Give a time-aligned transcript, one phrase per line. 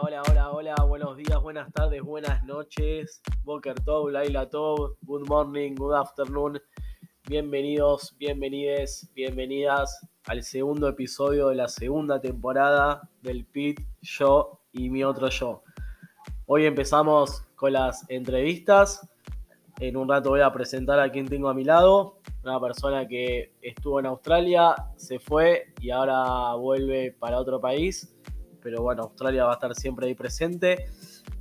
[0.00, 3.20] Hola, hola, hola, buenos días, buenas tardes, buenas noches.
[3.42, 6.60] Boker Tov, Laila Tov, good morning, good afternoon.
[7.28, 15.02] Bienvenidos, bienvenides, bienvenidas al segundo episodio de la segunda temporada del Pit, yo y mi
[15.02, 15.64] otro yo.
[16.46, 19.08] Hoy empezamos con las entrevistas.
[19.80, 22.20] En un rato voy a presentar a quien tengo a mi lado.
[22.44, 28.14] Una persona que estuvo en Australia, se fue y ahora vuelve para otro país
[28.62, 30.86] pero bueno, Australia va a estar siempre ahí presente.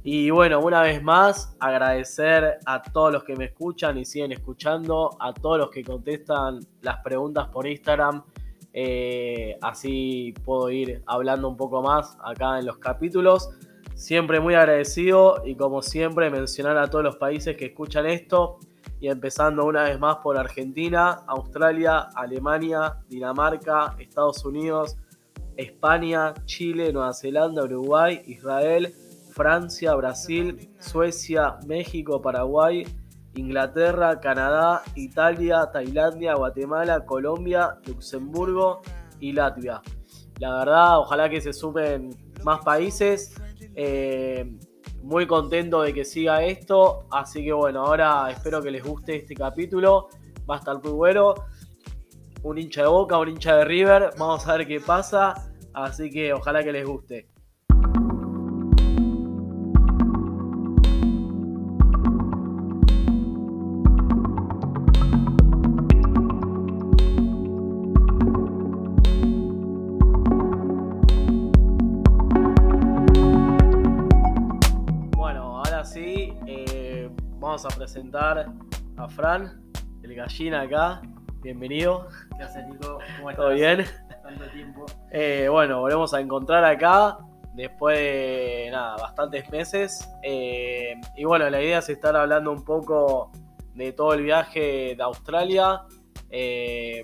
[0.03, 5.17] Y bueno, una vez más, agradecer a todos los que me escuchan y siguen escuchando,
[5.19, 8.23] a todos los que contestan las preguntas por Instagram.
[8.73, 13.49] Eh, así puedo ir hablando un poco más acá en los capítulos.
[13.95, 18.59] Siempre muy agradecido y como siempre mencionar a todos los países que escuchan esto
[18.99, 24.97] y empezando una vez más por Argentina, Australia, Alemania, Dinamarca, Estados Unidos,
[25.57, 28.93] España, Chile, Nueva Zelanda, Uruguay, Israel,
[29.31, 32.85] Francia, Brasil, Suecia, México, Paraguay,
[33.35, 38.81] Inglaterra, Canadá, Italia, Tailandia, Guatemala, Colombia, Luxemburgo
[39.19, 39.81] y Latvia.
[40.39, 43.35] La verdad, ojalá que se sumen más países.
[43.75, 44.57] Eh,
[45.03, 47.07] muy contento de que siga esto.
[47.11, 50.09] Así que bueno, ahora espero que les guste este capítulo.
[50.49, 51.35] Va a estar muy bueno.
[52.43, 54.11] Un hincha de boca, un hincha de River.
[54.17, 55.33] Vamos a ver qué pasa.
[55.73, 57.27] Así que ojalá que les guste.
[75.15, 78.51] Bueno, ahora sí, eh, vamos a presentar
[78.95, 79.61] a Fran,
[80.01, 81.01] el gallina acá.
[81.41, 82.07] Bienvenido.
[82.35, 82.99] ¿Qué haces, Nico?
[83.17, 83.35] ¿Cómo estás?
[83.45, 83.85] ¿Todo bien?
[84.23, 84.85] Tanto tiempo.
[85.11, 87.17] Eh, bueno, volvemos a encontrar acá
[87.53, 90.07] después de nada, bastantes meses.
[90.23, 93.31] Eh, y bueno, la idea es estar hablando un poco
[93.75, 95.83] de todo el viaje de Australia.
[96.29, 97.03] eh,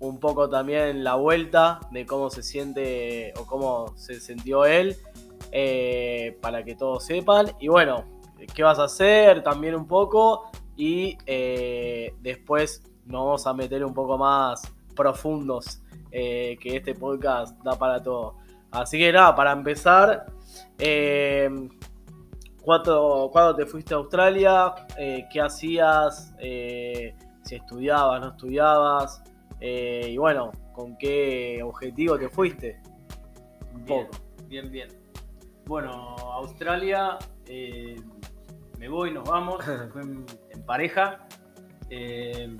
[0.00, 4.96] un poco también la vuelta de cómo se siente o cómo se sintió él.
[5.52, 7.52] eh, para que todos sepan.
[7.60, 8.04] Y bueno,
[8.54, 10.50] qué vas a hacer también un poco.
[10.76, 11.16] Y
[12.20, 14.62] después nos vamos a meter un poco más
[14.94, 18.36] profundos eh, que este podcast da para todo.
[18.70, 20.26] Así que nada, para empezar,
[20.78, 21.48] eh,
[22.62, 24.74] ¿cuándo, cuándo te fuiste a Australia?
[24.98, 26.34] Eh, ¿Qué hacías?
[26.38, 27.14] Eh,
[27.44, 29.22] si estudiabas, no estudiabas.
[29.60, 32.80] Eh, y bueno, ¿con qué objetivo te fuiste?
[33.74, 34.18] Un Bien, poco.
[34.48, 34.88] bien, bien.
[35.66, 35.90] Bueno,
[36.34, 37.96] Australia, eh,
[38.78, 39.64] me voy, nos vamos.
[40.02, 41.26] En, en pareja.
[41.90, 42.56] eh,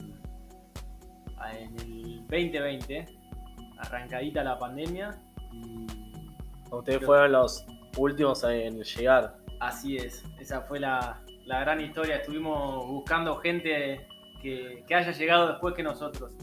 [1.53, 3.07] en el 2020,
[3.79, 5.11] arrancadita la pandemia.
[5.53, 5.87] Y
[6.71, 7.65] Ustedes Creo- fueron los
[7.97, 9.37] últimos en llegar.
[9.61, 12.17] así es, esa fue la, la gran historia.
[12.17, 14.07] Estuvimos buscando gente
[14.43, 16.35] que, que haya llegado después que nosotros.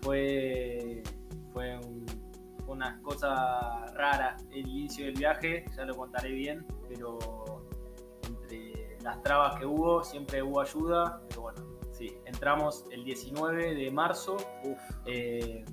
[0.00, 1.02] Fue,
[1.52, 2.06] fue, un-
[2.66, 7.18] una cosa rara el inicio del viaje, ya lo contaré bien, pero
[8.26, 11.62] entre las trabas que hubo siempre hubo ayuda, pero bueno,
[12.00, 14.38] sí, entramos el 19 de marzo
[15.04, 15.64] eh,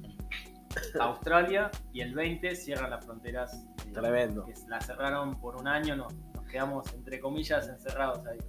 [1.00, 3.66] a Australia y el 20 cierran las fronteras.
[3.88, 4.46] eh, Tremendo.
[4.46, 8.40] que la cerraron por un año, no, nos quedamos entre comillas encerrados ahí.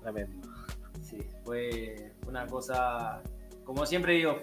[0.00, 0.48] Tremendo.
[1.00, 3.20] Sí, fue una cosa,
[3.64, 4.36] como siempre digo,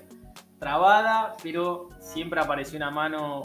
[0.59, 3.41] trabada, pero siempre apareció una mano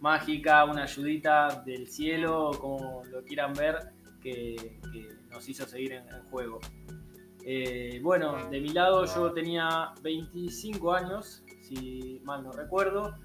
[0.00, 6.06] mágica, una ayudita del cielo, como lo quieran ver, que, que nos hizo seguir en,
[6.08, 6.58] en juego.
[7.44, 13.16] Eh, bueno, de mi lado yo tenía 25 años, si mal no recuerdo,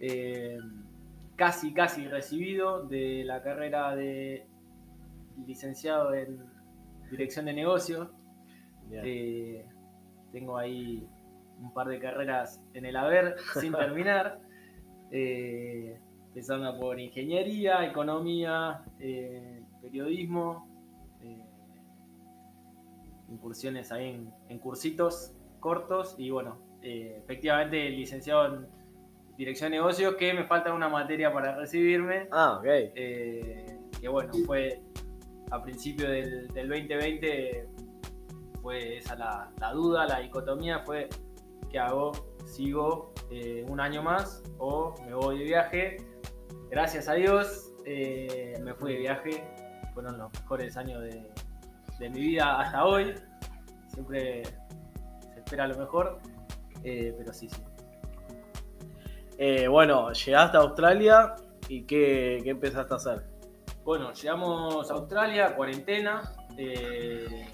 [0.00, 0.58] eh,
[1.36, 4.46] casi, casi recibido de la carrera de
[5.46, 6.42] licenciado en
[7.10, 8.08] dirección de negocios.
[8.90, 9.66] Eh,
[10.32, 11.06] tengo ahí
[11.60, 14.40] un par de carreras en el haber sin terminar.
[15.10, 18.84] Empezando por ingeniería, economía,
[19.80, 20.77] periodismo,
[23.28, 28.66] incursiones ahí en, en cursitos cortos y bueno, eh, efectivamente licenciado en
[29.36, 32.28] dirección de negocios que me falta una materia para recibirme.
[32.30, 32.66] Ah, ok.
[32.66, 34.80] Eh, que bueno, fue
[35.50, 37.68] a principio del, del 2020,
[38.62, 41.08] fue esa la, la duda, la dicotomía fue
[41.70, 42.12] ¿qué hago?
[42.46, 45.96] ¿Sigo eh, un año más o me voy de viaje?
[46.70, 47.64] Gracias a Dios
[48.62, 49.42] me fui de viaje,
[49.94, 51.26] fueron los mejores años de,
[51.98, 53.14] de mi vida hasta hoy,
[53.88, 56.18] siempre se espera lo mejor,
[56.84, 57.62] eh, pero sí, sí.
[59.38, 61.36] Eh, bueno, llegaste a Australia
[61.68, 63.26] y ¿qué, qué empezaste a hacer?
[63.84, 67.46] Bueno, llegamos a Australia, cuarentena, eh,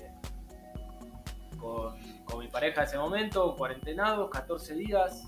[1.59, 1.95] con,
[2.25, 5.23] con mi pareja en ese momento, cuarentenados, 14 días.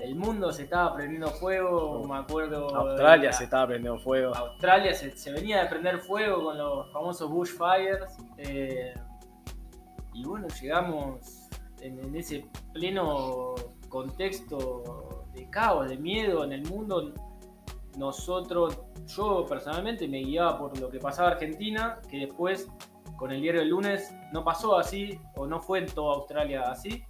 [0.00, 2.74] El, mundo se estaba prendiendo fuego, me acuerdo.
[2.74, 4.34] Australia la- se estaba prendiendo fuego.
[4.34, 8.16] Australia se, se venía de prender fuego con los famosos bushfires.
[8.38, 8.94] eh,
[10.14, 11.48] y bueno, llegamos
[11.80, 13.54] en, en ese pleno
[13.88, 17.12] contexto de caos, de miedo en el mundo.
[17.96, 22.68] Nosotros, yo personalmente me guiaba por lo que pasaba en Argentina, que después
[23.16, 27.02] con el diario del lunes no pasó así, o no fue en toda Australia así.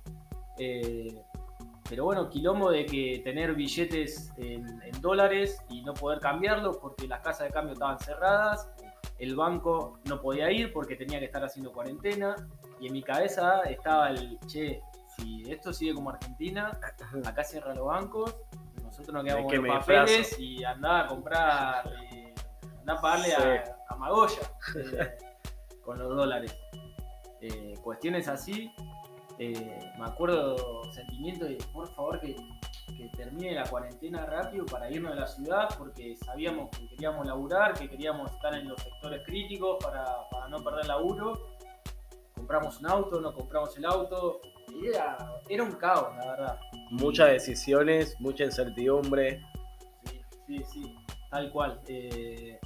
[0.58, 1.22] Eh,
[1.88, 7.06] pero bueno, quilombo de que tener billetes en, en dólares y no poder cambiarlos porque
[7.06, 8.68] las casas de cambio estaban cerradas,
[9.18, 12.34] el banco no podía ir porque tenía que estar haciendo cuarentena
[12.80, 14.80] y en mi cabeza estaba el, che,
[15.16, 16.78] si esto sigue como Argentina,
[17.24, 18.36] acá cierran los bancos,
[18.82, 20.42] nosotros nos quedamos ¿De qué con los papeles disfrazo?
[20.42, 22.34] y andá a comprar, eh,
[22.80, 23.32] andá a pagarle Sí.
[23.42, 24.42] a, a Magoya
[24.76, 25.16] eh,
[25.82, 26.54] con los dólares.
[27.40, 28.72] Eh, cuestiones así,
[29.38, 32.34] eh, me acuerdo sentimiento de por favor que,
[32.96, 37.74] que termine la cuarentena rápido para irnos de la ciudad porque sabíamos que queríamos laburar,
[37.74, 41.48] que queríamos estar en los sectores críticos para, para no perder laburo.
[42.34, 44.40] Compramos un auto, no compramos el auto.
[44.84, 45.16] Era,
[45.48, 46.60] era un caos, la verdad.
[46.90, 49.42] Muchas decisiones, mucha incertidumbre.
[50.04, 50.96] Sí, sí, sí,
[51.30, 51.80] tal cual.
[51.88, 52.58] Eh,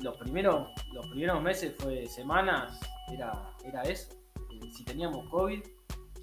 [0.00, 2.78] los, primeros, los primeros meses fue semanas,
[3.10, 3.32] era,
[3.64, 4.23] era eso.
[4.72, 5.62] Si teníamos COVID,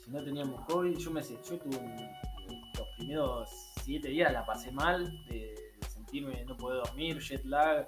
[0.03, 1.95] si no teníamos COVID, yo me sé, yo tuve un-
[2.77, 3.49] los primeros
[3.83, 7.85] siete días la pasé mal, de, de sentirme no poder dormir, jet lag.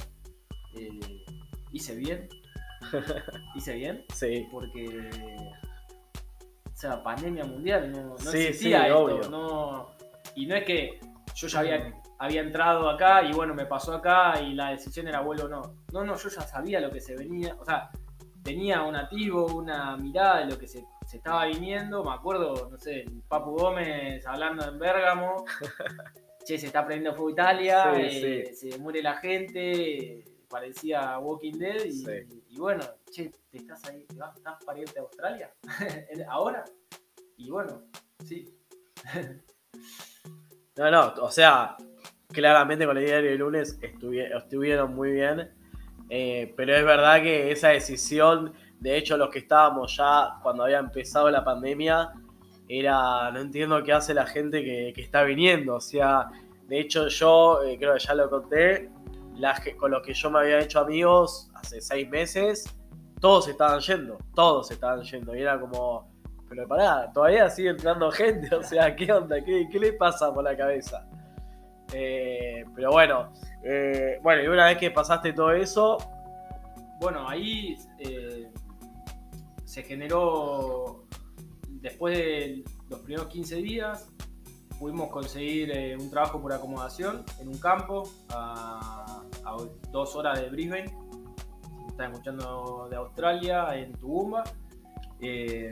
[0.75, 1.00] eh,
[1.72, 2.28] hice bien,
[3.56, 5.10] hice bien, Sí, porque
[6.66, 9.30] o sea, pandemia mundial no, no Sí, existía sí, esto, obvio.
[9.30, 9.88] no-
[10.36, 11.00] y no es que
[11.36, 15.22] yo ya había, había entrado acá y bueno, me pasó acá y la decisión era
[15.22, 15.62] vuelvo o no.
[15.92, 17.89] No, no, yo ya sabía lo que se venía, o sea,
[18.44, 22.78] tenía un atisbo, una mirada de lo que se, se estaba viniendo, me acuerdo, no
[22.78, 25.45] sé, el Papu Gómez hablando en Bérgamo,
[26.45, 31.86] che, se está prendiendo fuego Italia, Sí, eh, se muere la gente, parecía Walking Dead
[31.86, 32.44] y, Sí.
[32.50, 34.06] y bueno, che, ¿te estás ahí?
[34.06, 35.51] ¿Te vas, ¿Estás para irte a Australia?
[36.30, 36.63] ¿Ahora?
[37.38, 37.81] Y bueno,
[38.25, 38.46] sí.
[40.75, 41.78] No, no, o sea,
[42.30, 45.51] claramente con el diario de lunes estuvi- estuvieron muy bien,
[46.10, 50.80] eh, pero es verdad que esa decisión, de hecho los que estábamos ya cuando había
[50.80, 52.12] empezado la pandemia,
[52.68, 56.30] era, no entiendo qué hace la gente que, está viniendo, o sea,
[56.68, 58.90] de hecho yo, eh, creo que ya lo conté,
[59.36, 62.66] la con los que yo me había hecho amigos hace seis meses,
[63.20, 66.12] todos estaban yendo, todos estaban yendo, y era como,
[66.48, 69.44] pero pará, todavía sigue entrando gente, o sea, ¿qué onda?
[69.44, 71.08] ¿Qué, qué le pasa por la cabeza?
[71.94, 73.31] Eh, pero bueno,
[73.63, 75.98] eh, bueno, y una vez que pasaste todo eso,
[77.00, 78.50] Bueno, ahí eh,
[79.66, 81.06] se generó,
[81.81, 84.10] después de los primeros 15 días,
[84.80, 89.57] pudimos conseguir un trabajo por acomodación en un campo a, a
[89.92, 90.88] dos horas de Brisbane.
[90.88, 93.94] Si me están escuchando de Australia, en.
[95.22, 95.72] Eh,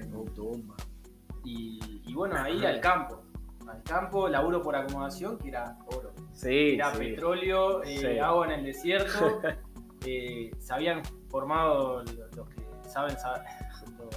[1.44, 3.24] y, y bueno, ahí al campo.
[3.68, 6.11] Al campo, laburo por acomodación, que era oro.
[6.34, 7.00] Sí, Era sí.
[7.00, 8.20] petróleo, eh, Sí.
[8.20, 9.42] agua en el desierto.
[10.08, 13.44] Eh, se habían formado, lo- los que saben, saben,
[14.00, 14.10] lo,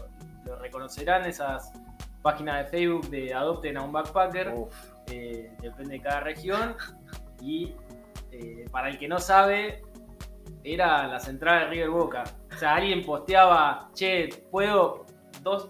[0.50, 1.72] lo reconocerán, esas
[2.22, 4.54] páginas de Facebook de Adopten a un Backpacker,
[5.10, 6.74] eh, depende de cada región.
[7.42, 7.74] Y
[8.70, 9.82] para el que no sabe,
[10.62, 12.24] era la central de River Boca.
[12.50, 15.04] O sea, alguien posteaba, che, puedo
[15.42, 15.68] dos.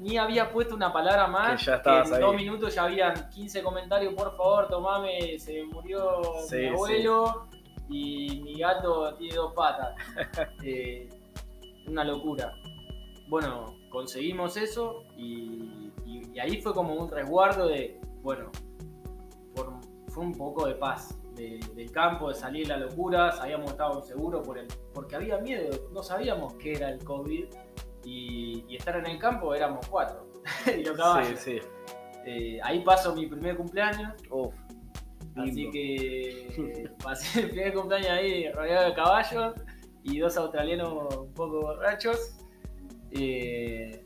[0.00, 1.58] Ni había puesto una palabra más.
[1.60, 2.20] Que ya estabas en ahí.
[2.20, 4.14] dos minutos ya habían 15 comentarios.
[4.14, 6.66] Por favor, tomame, se murió Sí, mi sí.
[6.68, 7.48] abuelo
[7.88, 9.94] y mi gato tiene dos patas.
[10.64, 11.08] Eh,
[11.88, 12.52] una locura.
[13.28, 18.50] Bueno, conseguimos eso y, y- y ahí fue como un resguardo de, bueno,
[19.54, 19.74] por-
[20.08, 24.06] fue un poco de paz de- del campo, de salir la locura, sabíamos que estábamos
[24.06, 27.44] seguros por el, porque había miedo, no sabíamos qué era el COVID
[28.06, 30.42] y, y estar en el campo éramos cuatro
[30.78, 31.40] y los caballos.
[31.40, 31.66] sí, sí.
[32.24, 34.54] Eh, ahí paso mi primer cumpleaños, Uf,
[35.36, 35.72] así lindo.
[35.72, 39.54] que pasé el primer cumpleaños ahí rodeado de caballos
[40.02, 42.36] y dos australianos un poco borrachos.
[43.10, 44.04] Eh,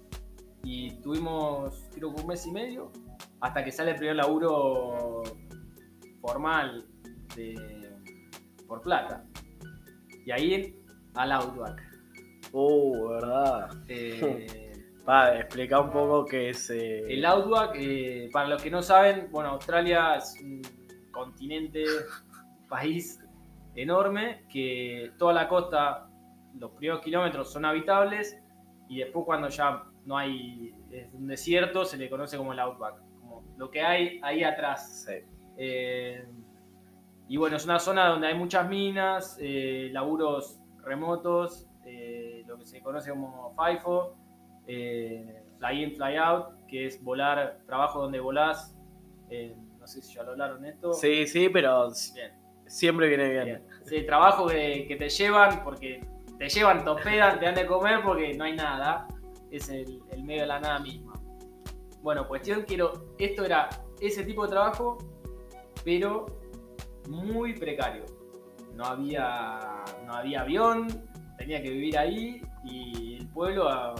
[0.63, 2.93] y tuvimos creo que un mes y medio
[3.41, 5.23] hasta que sale el primer laburo
[6.21, 6.87] formal
[7.35, 7.91] de,
[8.67, 9.25] por plata.
[10.27, 10.77] Y ahí
[11.15, 11.90] al Outback.
[12.53, 13.71] Uh, verdad.
[13.89, 14.73] Eh,
[15.05, 16.69] Pa, explica un poco qué es.
[16.71, 20.61] eh, el Outback, eh, para los que no saben, bueno, Australia es un
[21.11, 21.85] continente,
[22.71, 23.21] país
[23.75, 26.09] enorme que toda la costa,
[26.59, 28.39] los primeros kilómetros son habitables
[28.89, 33.01] y después cuando ya no hay es un desierto se le conoce como el outback,
[33.21, 35.05] como lo que hay ahí atrás.
[35.07, 35.15] Sí.
[35.57, 36.25] Eh,
[37.29, 41.69] y bueno, es una zona donde hay muchas minas, eh, laburos remotos,
[42.51, 44.15] lo que se conoce como FIFO,
[44.67, 48.77] eh, fly in, fly out, que es volar, trabajo donde volás.
[49.31, 50.93] eh, no sé si ya lo hablaron esto.
[50.93, 52.33] Sí, sí, pero Bien,
[52.67, 53.45] siempre viene bien.
[53.45, 53.67] bien.
[53.85, 56.05] Sí, trabajo que, que te llevan porque
[56.39, 59.07] te llevan, te hospedan, te dan de comer porque no hay nada.
[59.51, 61.15] Es el, el medio de la nada misma.
[62.03, 63.15] Bueno, cuestión, quiero.
[63.19, 63.69] Esto era
[64.01, 64.99] ese tipo de trabajo,
[65.85, 66.27] pero
[67.09, 68.05] muy precario.
[68.75, 70.87] No había, no había avión,
[71.41, 73.95] tenía que vivir ahí y el pueblo ah,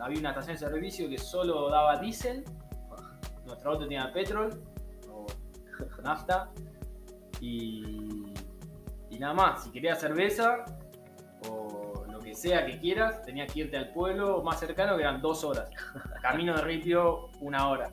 [0.00, 2.44] había una estación de servicio que solo daba diésel.
[3.44, 4.62] Nuestro auto tenía petrol
[5.12, 5.26] o
[6.02, 6.50] nafta
[7.42, 8.24] y,
[9.10, 9.64] y nada más.
[9.64, 10.64] Si querías cerveza
[11.50, 15.20] o lo que sea que quieras, tenías que irte al pueblo más cercano que eran
[15.20, 15.68] dos horas.
[16.22, 17.90] Camino de Ripio, una hora.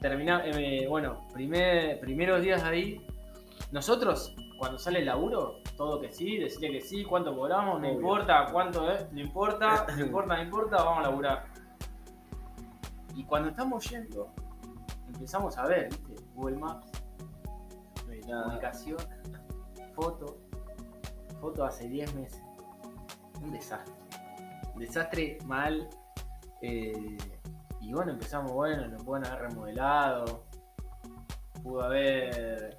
[0.00, 3.00] Termina, eh, bueno, primer, primeros días ahí,
[3.70, 7.96] nosotros cuando sale el laburo, todo que sí, decirle que sí, cuánto cobramos, no Obvio.
[7.96, 11.44] importa, cuánto es, no importa, no importa, no importa, vamos a laburar.
[13.16, 14.32] Y cuando estamos yendo,
[15.08, 16.14] empezamos a ver, ¿viste?
[16.36, 16.92] Google Maps,
[18.28, 18.98] No ubicación,
[19.94, 20.38] foto,
[21.40, 22.40] foto hace 10 meses.
[23.42, 23.94] Un desastre.
[24.76, 25.90] Un desastre mal.
[26.60, 27.18] eh,
[27.80, 30.44] y bueno, empezamos, bueno, lo pueden haber remodelado.
[31.64, 32.78] Pudo haber,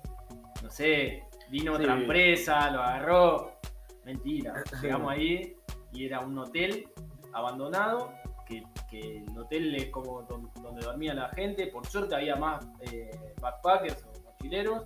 [0.64, 2.02] no sé, vino otra Sí.
[2.02, 3.60] empresa, lo agarró.
[4.06, 4.54] Mentira.
[4.82, 5.56] Llegamos ahí
[5.92, 6.88] y era un hotel
[7.34, 8.12] abandonado.
[8.46, 11.68] Que, que el hotel es como don- donde dormía la gente.
[11.68, 13.10] Por suerte había más eh,
[13.42, 14.84] backpackers o mochileros.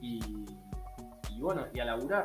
[0.00, 0.20] Y,
[1.30, 2.24] y bueno, y a laburar.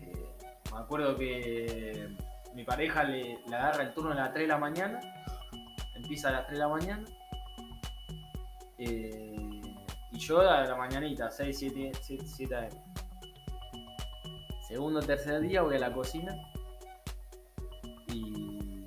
[0.00, 0.30] Eh,
[0.72, 2.08] me acuerdo que
[2.54, 5.00] mi pareja le, le agarra el turno a las 3 de la mañana.
[5.94, 7.04] Empieza a las 3 de la mañana.
[8.78, 9.53] Eh,
[10.14, 12.68] y yo a la mañanita, 6, 7, 7, 7 AM.
[14.68, 16.34] Segundo tercer día voy a la cocina
[18.08, 18.84] y,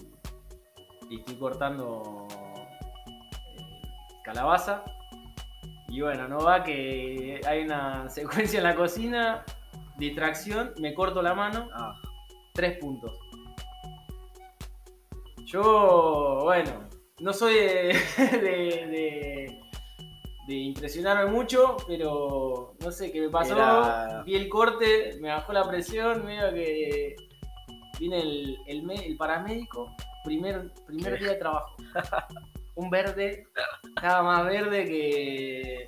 [1.10, 2.68] y estoy cortando eh,
[4.24, 4.84] calabaza.
[5.90, 9.44] Y bueno, no va que hay una secuencia en la cocina,
[9.98, 11.94] distracción, me corto la mano, Ah,
[12.54, 13.18] tres puntos.
[15.46, 17.94] Yo, bueno, no soy de,
[18.32, 19.62] de, de-
[20.48, 23.54] de impresionarme mucho, pero no sé qué me pasó.
[23.56, 27.16] Era- Vi el corte, me bajó la presión, medio que
[28.00, 31.20] viene el, el, el paramédico, primer, primer ¿Qué?
[31.26, 31.76] día de trabajo.
[32.76, 33.48] Un verde,
[33.96, 35.88] estaba más verde que,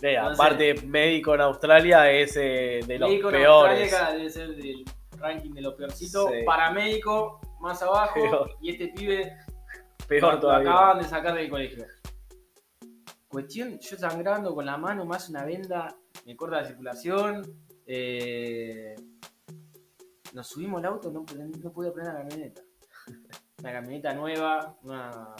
[0.00, 0.42] de, No sé.
[0.42, 3.92] aparte, médico en Australia es eh, de los Médico en peores.
[3.92, 4.84] Australia debe ser del
[5.18, 6.28] ranking de lo peorcito.
[6.28, 6.34] Sí.
[6.46, 8.14] Paramédico, más abajo.
[8.14, 8.50] Peor.
[8.62, 9.32] Y este pibe
[10.06, 10.70] Peor lo todavía.
[10.70, 11.84] acababan de sacar del colegio.
[13.34, 15.92] Cuestión, yo sangrando con la mano, más una venda,
[16.24, 17.42] me corta la circulación.
[17.84, 18.94] eh,
[20.32, 21.24] nos subimos al auto, no,
[21.60, 22.62] no podía prender la camioneta.
[23.58, 25.34] Una camioneta nueva, una,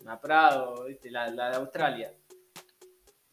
[0.00, 1.10] una Prado, ¿viste?
[1.10, 2.14] La, la de Australia.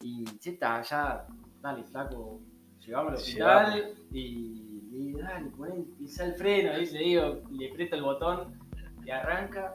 [0.02, 1.26] Y cheta, ya,
[1.62, 2.42] dale, flaco,
[2.80, 7.70] llegamos al hospital y le digo, dale, poné, pisa el freno, y le digo, le
[7.70, 8.60] aprieto el botón
[9.06, 9.74] y arranca.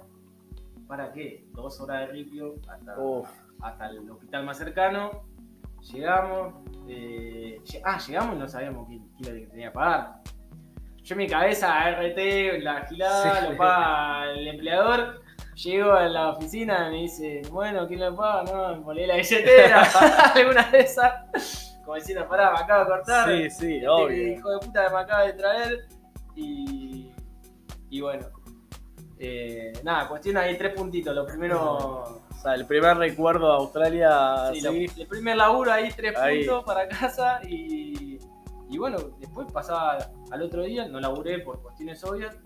[0.87, 1.47] ¿Para qué?
[1.53, 3.29] Dos horas de ripio hasta, Uf,
[3.61, 5.23] hasta el hospital más cercano.
[5.91, 6.53] Llegamos.
[6.89, 10.13] eh, ah, llegamos y no sabíamos quién era que tenía que pagar.
[11.03, 13.47] Yo en mi cabeza, RT, la gilada, Sí.
[13.51, 15.21] lo paga el empleador.
[15.55, 18.43] Llego a la oficina y me dice, bueno, ¿quién lo paga?
[18.51, 19.83] No, me molé la billetera,
[20.35, 21.79] alguna de esas.
[21.83, 23.27] Como diciendo, pará, me acabo de cortar.
[23.29, 24.27] sí, sí, Este obvio.
[24.33, 25.87] hijo de puta que me acaba de traer.
[26.35, 27.11] Y,
[27.89, 28.27] y bueno.
[29.19, 31.15] Eh, nada, cuestión ahí tres puntitos.
[31.15, 32.21] Lo primero.
[32.47, 36.45] Sea, el primer recuerdo de Australia, sí, sí, lo- el primer laburo ahí, tres Ahí.
[36.45, 37.39] puntos para casa.
[37.47, 38.19] Y,
[38.69, 39.97] y bueno, después pasaba
[40.31, 42.37] al otro día, no laburé por cuestiones obvias.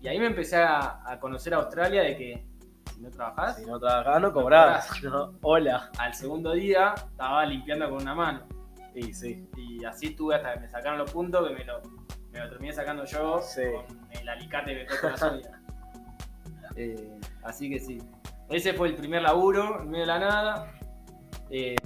[0.00, 2.46] Y ahí me empecé a, a conocer a Australia de que
[2.94, 5.02] si no trabajás, si no trabajás, no cobrás.
[5.02, 5.32] ¿no?
[5.42, 5.90] Hola.
[5.98, 8.40] al segundo día estaba limpiando con una mano.
[8.94, 11.80] Y sí, Y así estuve hasta que me sacaron los puntos, que me lo,
[12.32, 13.62] me lo terminé sacando yo Sí.
[13.86, 15.60] con el alicate que me corta la.
[16.76, 17.98] Eh, así que sí.
[18.50, 20.72] Ese fue el primer laburo, en medio de la nada.
[21.50, 21.76] Eh,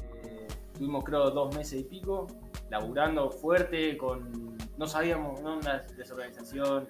[0.74, 2.26] tuvimos creo dos meses y pico,
[2.70, 4.56] laburando fuerte, con.
[4.76, 6.88] No sabíamos, no una desorganización.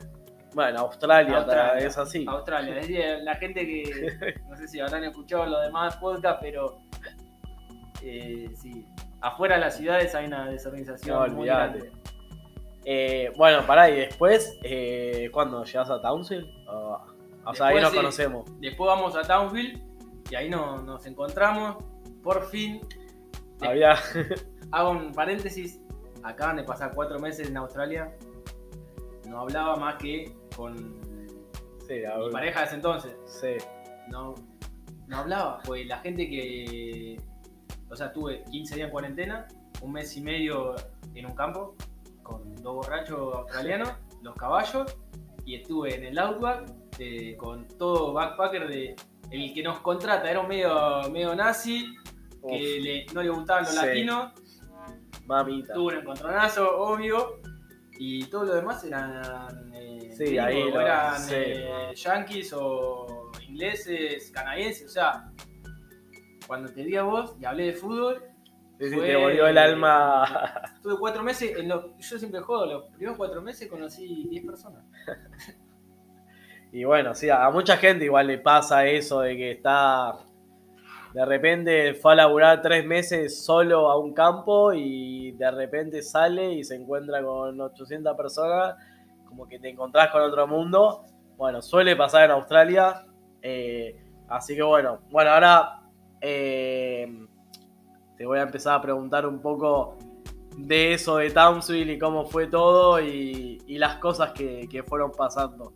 [0.54, 1.86] bueno, Australia, Australia.
[1.86, 2.24] es así.
[2.28, 4.34] Australia, es decir, la gente que.
[4.48, 6.78] No sé si habrán escuchado los demás podcasts, pero.
[8.02, 8.86] eh, sí.
[9.20, 11.90] afuera de las ciudades hay una desorganización No, muy grande.
[12.84, 16.46] Eh, bueno, pará, y después, eh, ¿cuándo llegas a Townsend?
[16.68, 17.00] O,
[17.44, 18.60] o sea, ahí Después nos conocemos.
[18.60, 19.82] Después vamos a Townsville
[20.30, 21.82] y ahí no- nos encontramos.
[22.22, 22.80] Por fin,
[23.60, 23.96] Había.
[24.70, 25.80] hago un paréntesis.
[26.22, 28.16] Acaban de pasar cuatro meses en Australia.
[29.28, 30.76] No hablaba más que con
[31.86, 33.16] sí, mi pareja de ese entonces.
[33.26, 33.56] sí.
[34.08, 34.34] No,
[35.06, 35.58] no hablaba.
[35.64, 37.20] Pues la gente que.
[37.90, 39.46] O sea, tuve 15 días en cuarentena,
[39.80, 40.74] un mes y medio
[41.14, 41.74] en un campo
[42.22, 44.96] con dos borrachos australianos, los caballos,
[45.44, 48.96] y estuve en el Outback eh, con todo backpacker de.
[49.30, 51.94] El que nos contrata era un medio, medio nazi,
[52.46, 53.76] que le- no le gustaban los Sí.
[53.86, 54.32] latinos,
[55.26, 55.72] mamita.
[55.74, 57.40] tuvo un encontronazo, obvio,
[57.98, 59.72] y todo lo demás eran.
[59.74, 61.34] eh, Sí, gringos, ahí lo- eran sí.
[61.36, 65.30] eh, yankees o ingleses, canadienses, o sea.
[66.46, 68.22] Cuando te di a vos y hablé de fútbol,
[68.78, 70.24] Sí, sí, fue- te volvió el alma.
[70.74, 74.84] Estuve cuatro meses, en los- yo siempre juego, los primeros cuatro meses conocí 10 personas.
[76.72, 80.16] Y bueno, sí, a mucha gente igual le pasa eso de que está.
[81.12, 86.54] De repente fue a laburar tres meses solo a un campo y de repente sale
[86.54, 88.76] y se encuentra con 800 personas,
[89.26, 91.04] como que te encontrás con otro mundo.
[91.36, 93.04] Bueno, suele pasar en Australia.
[93.42, 93.94] eh,
[94.28, 95.82] así que bueno, bueno, ahora
[96.22, 97.06] eh,
[98.16, 99.98] te voy a empezar a preguntar un poco
[100.56, 105.12] de eso de Townsville y cómo fue todo y, y las cosas que, que fueron
[105.12, 105.74] pasando.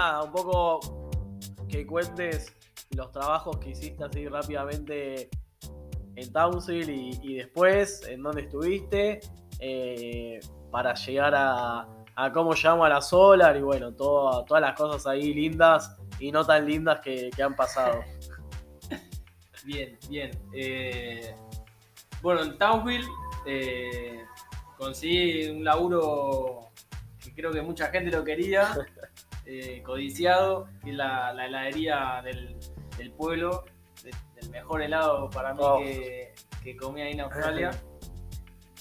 [0.00, 0.80] Nada, un poco
[1.68, 2.54] que cuentes
[2.96, 5.28] los trabajos que hiciste así rápidamente
[6.16, 9.20] en Townsville y, y después, en dónde estuviste,
[9.58, 11.86] eh, para llegar a,
[12.16, 16.32] a cómo llegamos a la Solar y bueno, todo- todas las cosas ahí lindas y
[16.32, 18.00] no tan lindas que, que han pasado.
[19.64, 20.30] Bien, bien.
[20.54, 21.34] Eh,
[22.22, 23.06] bueno, en Townsville
[23.46, 24.24] eh,
[24.78, 26.70] conseguí un laburo
[27.22, 28.74] que creo que mucha gente lo quería,
[29.52, 32.56] eh, codiciado, que es la, la heladería del,
[32.96, 33.64] del pueblo,
[34.04, 35.78] de- del mejor helado para mí Oh.
[35.82, 36.32] que,
[36.62, 37.70] que comí ahí en Australia,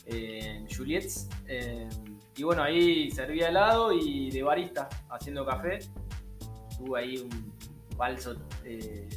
[0.05, 1.27] eh, en Juliet's.
[1.47, 1.89] Eh,
[2.37, 5.79] y bueno, ahí servía helado y de barista, haciendo café.
[6.77, 7.53] Tuve ahí un
[7.97, 9.09] falso eh,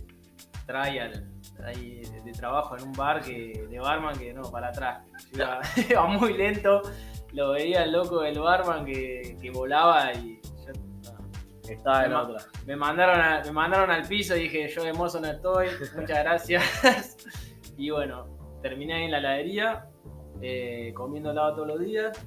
[0.66, 1.28] trial
[1.64, 5.04] ahí de, de trabajo en un bar que de barman que no, para atrás.
[5.32, 5.60] Yo Iba,
[5.90, 6.82] iba muy lento,
[7.32, 10.40] lo veía el loco del barman que, que volaba y.
[11.68, 12.44] Estaba en Me otra.
[12.66, 16.18] me, mandaron a- me mandaron al piso y dije yo de mozo no estoy, muchas
[16.18, 17.16] gracias.
[17.76, 18.26] y bueno,
[18.62, 19.86] terminé ahí en la heladería,
[20.40, 22.18] eh, comiendo helado todos los días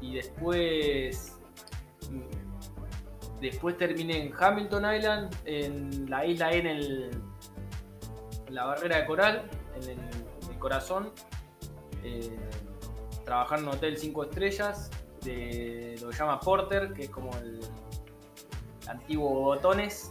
[0.00, 1.38] y después...
[2.10, 2.40] mm,
[3.40, 7.10] Después terminé en Hamilton Island, en la isla en el,
[8.46, 11.10] en la barrera de coral, en el, en el corazón,
[12.04, 12.38] eh,
[13.24, 14.90] trabajando en un hotel 5 estrellas,
[15.24, 17.60] de lo que llama Porter, que es como el
[18.90, 20.10] antiguo botones,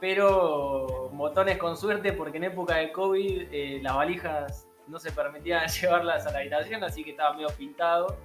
[0.00, 5.66] pero botones con suerte porque en época de COVID eh, las valijas no se permitían
[5.80, 8.16] llevarlas a la habitación, así que estaba medio pintado,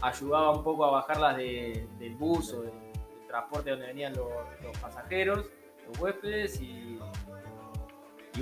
[0.00, 2.82] ayudaba un poco a bajarlas de- del bus o del,
[3.28, 4.28] transporte donde venían los,
[4.78, 5.46] pasajeros,
[5.88, 6.98] los huéspedes y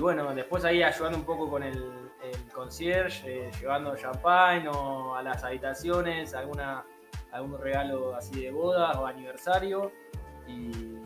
[0.01, 2.11] bueno, después ahí ayudando un poco con el,
[2.53, 6.85] concierge, eh, llevando champagne o a las habitaciones, alguna,
[7.31, 9.91] algún regalo así de boda o aniversario.
[10.47, 10.97] Y,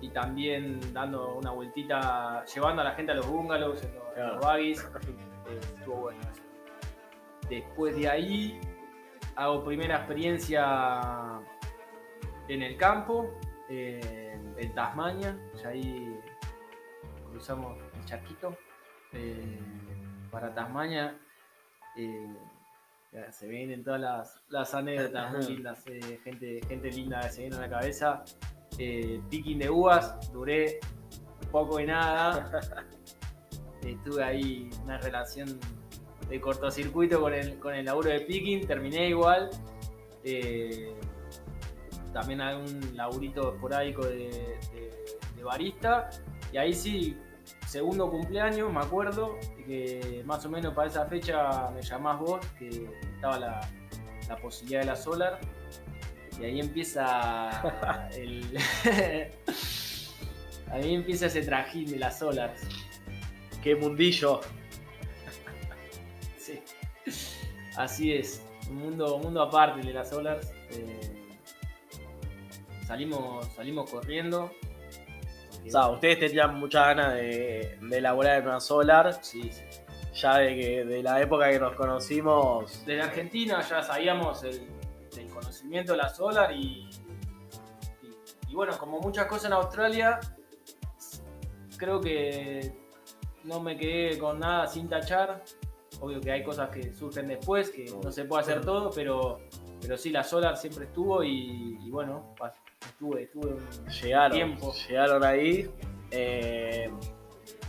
[0.00, 4.38] y también dando una vueltita, llevando a la gente a los bungalows, en los, Claro.
[4.40, 4.84] buggies.
[5.48, 6.42] Eh, estuvo bueno eso.
[7.48, 8.60] Después de ahí
[9.36, 11.40] hago primera experiencia
[12.48, 13.30] en el campo,
[13.68, 16.20] eh, en Tasmania, y ahí
[17.30, 18.56] cruzamos el charquito
[19.12, 19.58] eh,
[20.30, 21.16] para Tasmania.
[23.12, 25.84] ya se vienen todas las, las anécdotas muy lindas,
[26.22, 28.22] gente, gente linda que se viene a la cabeza.
[28.78, 30.80] Eh, picking de uvas, duré
[31.50, 32.50] poco y nada.
[33.82, 35.58] Estuve ahí una relación
[36.28, 39.50] de cortocircuito con el, con el laburo de picking, terminé igual.
[40.24, 40.94] Eh,
[42.12, 44.90] también algún laburito esporádico de, de-
[45.36, 46.10] de barista.
[46.52, 47.16] Y ahí sí,
[47.66, 52.88] segundo cumpleaños, me acuerdo, que más o menos para esa fecha me llamás vos, que
[53.14, 53.60] estaba la,
[54.28, 55.38] la posibilidad de la Solar.
[56.38, 58.44] Y ahí empieza el.
[60.70, 62.54] ahí empieza ese trajín de las Solar.
[63.62, 64.40] Qué mundillo.
[66.36, 66.62] sí.
[67.76, 68.42] Así es.
[68.68, 70.52] Un mundo, un mundo aparte de las Solars.
[70.70, 71.26] Eh,
[72.86, 74.52] salimos, salimos corriendo.
[75.66, 79.18] O sea, ustedes tenían muchas ganas de, de elaborar en una solar.
[79.22, 79.62] Sí, sí.
[80.14, 82.84] Ya de que de la época que nos conocimos.
[82.86, 84.66] Desde Argentina ya sabíamos el,
[85.18, 86.88] el conocimiento de la Solar y,
[88.02, 90.20] y, y bueno, como muchas cosas en Australia,
[91.76, 92.72] creo que
[93.44, 95.42] no me quedé con nada sin tachar.
[96.00, 99.40] Obvio que hay cosas que surgen después, que no se puede hacer todo, pero,
[99.82, 102.34] pero sí, la Solar siempre estuvo y, y bueno,
[102.80, 104.72] estuve, estuve un Llegaron, tiempo.
[104.88, 105.70] llegaron ahí.
[106.10, 106.90] Eh,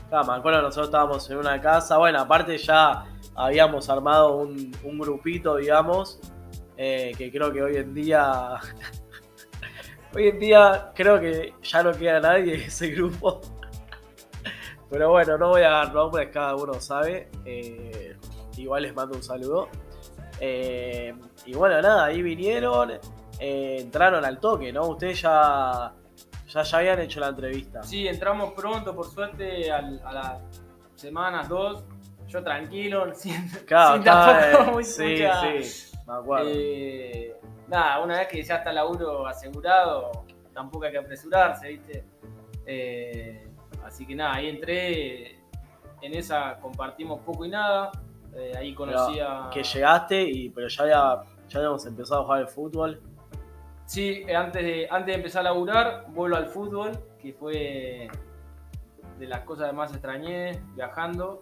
[0.07, 1.97] claro, me acuerdo nosotros estábamos en una casa.
[1.97, 6.19] Bueno, aparte ya habíamos armado un, un grupito, digamos,
[6.83, 8.55] eh, que creo que hoy en día.
[10.15, 13.39] hoy en día creo que ya no queda nadie en ese grupo.
[14.89, 17.29] Pero bueno, no voy a dar nombres, cada uno sabe.
[17.45, 18.15] Eh,
[18.57, 19.69] igual les mando un saludo.
[20.39, 21.13] Eh,
[21.45, 22.93] y bueno, nada, ahí vinieron,
[23.39, 24.87] entraron al toque, ¿no?
[24.87, 25.93] Ustedes ya,
[26.47, 27.83] ya, ya habían hecho la entrevista.
[27.83, 30.37] Sí, entramos pronto, por suerte, al- a las
[30.95, 31.83] semanas, dos.
[32.27, 35.90] Yo tranquilo, sin, Claro, sin tampoco eh, muy- sí, mucha- sí.
[36.47, 37.35] Eh,
[37.67, 40.11] nada, una vez que ya está el laburo asegurado,
[40.53, 42.03] tampoco hay que apresurarse, ¿viste?
[42.65, 43.47] Eh,
[43.83, 45.39] así que nada, ahí entré,
[46.01, 47.91] en esa compartimos poco y nada.
[48.35, 49.49] eh, ahí conocí a.
[49.53, 53.01] que llegaste, y, pero ya, había- ya habíamos empezado a jugar al fútbol.
[53.85, 58.07] Sí, antes de, antes de empezar a laburar, vuelo al fútbol, que fue
[59.19, 61.41] de las cosas que más extrañé viajando.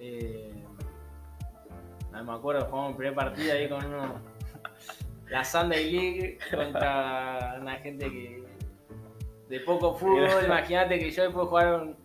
[0.00, 0.57] Eh,
[2.18, 4.14] no me acuerdo, jugamos el primer partido ahí con uno,
[5.28, 8.44] la Sunday League contra una gente que
[9.48, 10.44] de poco fútbol.
[10.44, 11.96] Imagínate que yo después de jugar un-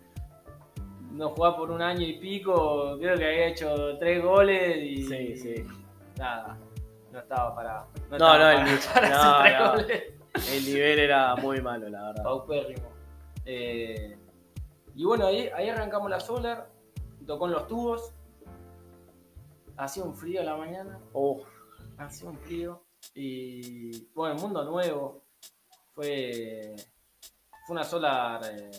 [1.12, 5.36] no jugaba por un año y pico, creo que había hecho tres goles y Sí,
[5.36, 5.64] sí.
[6.18, 6.58] nada,
[7.12, 7.84] no estaba para.
[8.10, 9.70] No, estaba no, el para- no, hacer tres no.
[9.72, 10.02] goles.
[10.52, 12.22] El nivel era muy malo, la verdad.
[12.24, 12.88] Paupérrimo.
[13.44, 14.16] Eh,
[14.96, 16.68] y bueno, ahí, ahí arrancamos la Solar,
[17.26, 18.12] tocó en los tubos.
[19.76, 21.42] Hacía un frío a la mañana, Oh,
[21.98, 22.84] hacía un frío.
[23.14, 25.24] Y bueno, mundo nuevo.
[25.94, 26.74] Fue,
[27.66, 28.40] fue una Solar.
[28.52, 28.70] eh,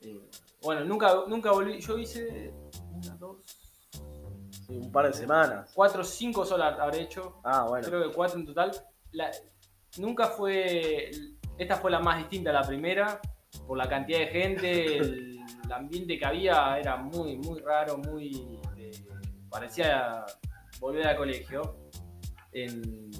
[0.00, 0.30] eh,
[0.62, 1.80] bueno, nunca, nunca volví.
[1.80, 2.52] Yo hice
[2.92, 3.38] una, dos,
[4.66, 5.72] sí, un par de semanas.
[5.74, 7.40] cuatro, cinco Solar habré hecho.
[7.44, 7.86] Ah, bueno.
[7.88, 8.72] creo que cuatro en total.
[9.12, 9.30] La-
[9.98, 11.10] nunca fue.
[11.58, 13.20] Esta fue la más distinta a la primera,
[13.66, 18.60] por la cantidad de gente, el, el ambiente que había era muy, muy raro, muy.
[19.54, 20.24] Parecía
[20.80, 21.76] volver al colegio.
[22.52, 23.10] En-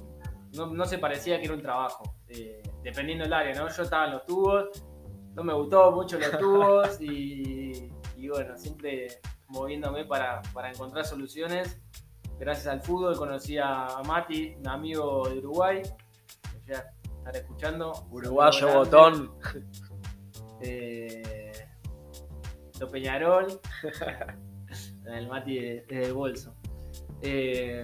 [0.53, 3.67] no, no se parecía que era un trabajo, eh, dependiendo del área, ¿no?
[3.69, 4.83] Yo estaba en los tubos,
[5.33, 9.07] no me gustó mucho los tubos y, y bueno, siempre
[9.47, 11.81] moviéndome para, para encontrar soluciones
[12.39, 16.85] gracias al fútbol conocí a Mati, un amigo de Uruguay, que ya
[17.17, 17.91] estará escuchando.
[18.11, 19.31] Uruguayo botón.
[20.61, 21.51] Eh,
[22.79, 23.59] Lo Peñarol.
[25.07, 26.55] el Mati de- desde el bolso.
[27.21, 27.83] Eh,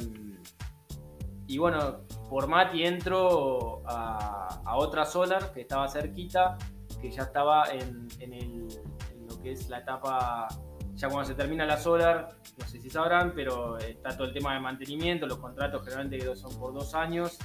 [1.48, 6.58] y bueno, por Mati entro a, a otra Solar que estaba cerquita,
[7.02, 8.68] que ya estaba en, en el-
[9.14, 10.48] en lo que es la etapa,
[10.96, 14.54] ya cuando se termina la Solar, no sé si sabrán, pero está todo el tema
[14.54, 17.38] de mantenimiento, los contratos generalmente son por dos años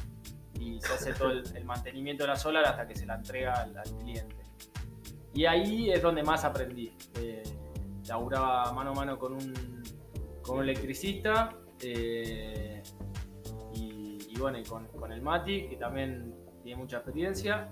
[0.61, 3.55] y se hace todo el, el mantenimiento de la Solar hasta que se la entrega
[3.55, 4.37] al, al cliente.
[5.35, 6.97] Y ahí es donde más aprendí.
[7.19, 7.36] Eh,
[8.09, 9.83] laburaba mano a mano con un,
[10.43, 12.83] con un electricista eh,
[13.75, 17.69] y, y bueno, y con, con el Mati, que también tiene mucha experiencia.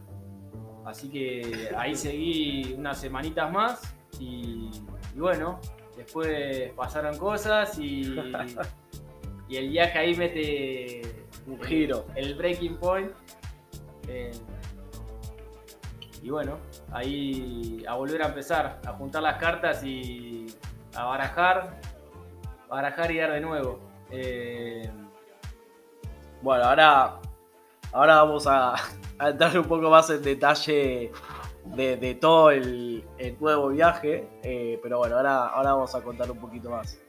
[0.84, 4.70] Así que ahí seguí unas semanitas más y,
[5.14, 5.58] y bueno,
[5.96, 8.14] después pasaron cosas y,
[9.48, 11.02] y el viaje ahí mete
[11.46, 12.06] Un giro.
[12.14, 13.12] el breaking point.
[14.08, 14.32] Eh,
[16.24, 16.56] y bueno,
[16.90, 20.46] ahí a volver a empezar, a juntar las cartas y
[20.94, 21.78] a barajar,
[22.66, 23.78] barajar y dar de nuevo.
[24.10, 24.90] Eh,
[26.40, 27.20] Bueno, ahora,
[27.92, 28.74] ahora vamos a,
[29.20, 31.12] entrar un poco más en detalle
[31.66, 34.26] de, de todo el, el nuevo viaje.
[34.42, 37.03] eh, pero bueno, ahora, ahora vamos a contar un poquito más.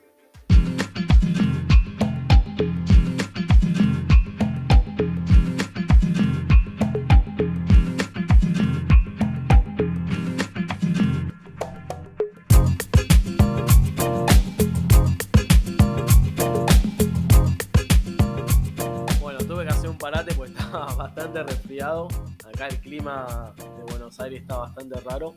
[20.97, 22.07] bastante resfriado.
[22.47, 25.35] Acá el clima de Buenos Aires está bastante raro.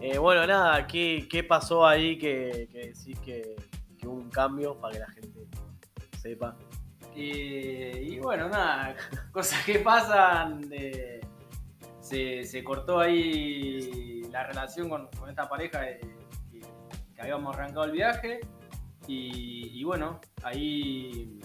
[0.00, 3.56] Eh, bueno, nada, ¿qué, qué pasó ahí que, que decís que,
[4.04, 5.46] hubo un cambio para que la gente
[6.20, 6.56] sepa.
[7.14, 8.94] Y, bueno, nada,
[9.32, 10.68] cosas que pasan.
[10.70, 11.20] eh,
[12.00, 16.62] se, se cortó ahí la relación con, esta pareja que,
[17.18, 18.40] habíamos arrancado el viaje.
[19.06, 21.40] Y bueno, ahí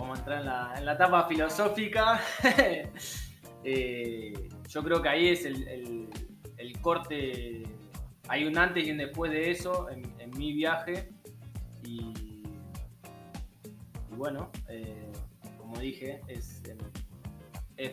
[0.00, 2.20] vamos a entrar en la, en la etapa filosófica.
[3.62, 4.32] Eh,
[4.70, 6.08] yo creo que ahí es el, el-
[6.56, 7.62] el corte.
[8.28, 11.10] Hay un antes y un después de eso en, en mi viaje.
[11.84, 12.00] Y,
[14.10, 15.12] y bueno, eh,
[15.58, 16.78] como dije, es, em,
[17.76, 17.92] es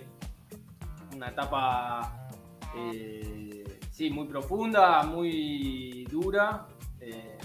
[1.13, 2.29] una etapa
[2.77, 6.65] eh, sí, muy profunda, muy dura.
[7.01, 7.37] eh,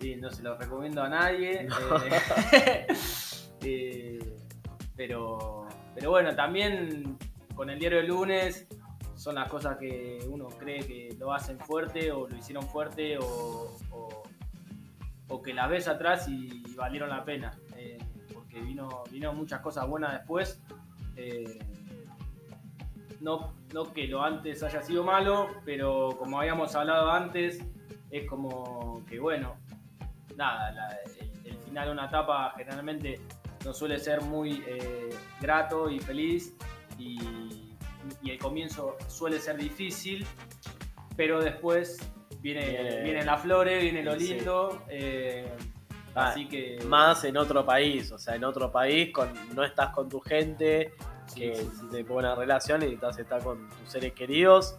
[0.00, 1.68] sí, no se lo recomiendo a nadie.
[2.02, 2.86] eh,
[3.68, 4.36] eh,
[4.94, 7.18] pero, pero bueno, también
[7.54, 8.66] con el diario del lunes
[9.14, 13.76] son las cosas que uno cree que lo hacen fuerte o lo hicieron fuerte o,
[13.90, 14.22] o-
[15.42, 17.52] que las ves atrás y valieron la pena.
[17.76, 17.98] eh,
[18.34, 20.60] porque vino, vino muchas cosas buenas después.
[21.16, 21.58] eh,
[23.20, 27.62] no, no que lo antes haya sido malo, pero como habíamos hablado antes,
[28.10, 29.54] es como que bueno,
[30.36, 30.98] nada,
[31.44, 33.20] el final de una etapa generalmente
[33.66, 36.54] no suele ser muy eh, grato y feliz
[36.98, 37.74] y,
[38.22, 40.24] y el comienzo suele ser difícil,
[41.16, 41.98] pero después
[42.40, 44.34] viene, Viene- viene las flores, viene lo sí.
[44.34, 44.82] lindo.
[44.88, 45.52] eh,
[46.18, 46.78] Ah, así que.
[46.86, 50.94] Más en otro país, o sea, en otro país con, no estás con tu gente,
[51.26, 54.78] sí, que sí, si te buena relación y necesitas estar con tus seres queridos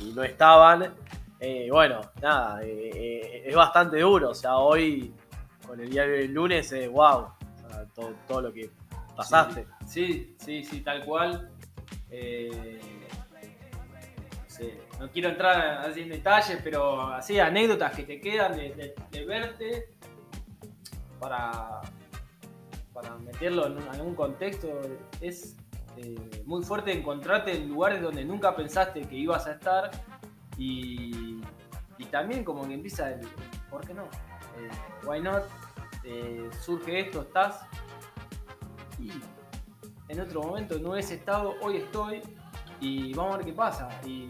[0.00, 0.94] y no estaban.
[1.40, 4.30] Eh, bueno, nada, eh, eh, es bastante duro.
[4.30, 5.12] O sea, hoy
[5.66, 7.32] con el diario del lunes, wow,
[7.98, 8.70] todo, todo lo que
[9.16, 9.66] pasaste.
[9.86, 11.50] Sí, sí, sí, tal cual.
[12.10, 12.80] Eh,
[14.98, 19.24] no quiero entrar así en detalles, pero así anécdotas que te quedan de, de- de
[19.24, 19.90] verte
[21.20, 21.80] para,
[22.92, 24.68] para meterlo en un- algún contexto.
[25.20, 25.56] Es
[25.96, 29.90] eh, muy fuerte encontrarte en lugares donde nunca pensaste que ibas a estar
[30.56, 31.40] y,
[31.98, 33.20] y también como que empieza el
[33.70, 34.04] ¿por qué no?
[34.04, 35.44] Eh, why not?
[36.02, 37.60] Eh, surge esto, estás
[39.00, 39.10] y
[40.08, 42.22] en otro momento no hubiese estado, hoy estoy
[42.80, 43.88] y vamos a ver qué pasa.
[44.04, 44.28] Y,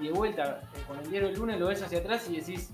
[0.00, 2.72] de vuelta, con el diario del lunes lo ves hacia atrás y decís,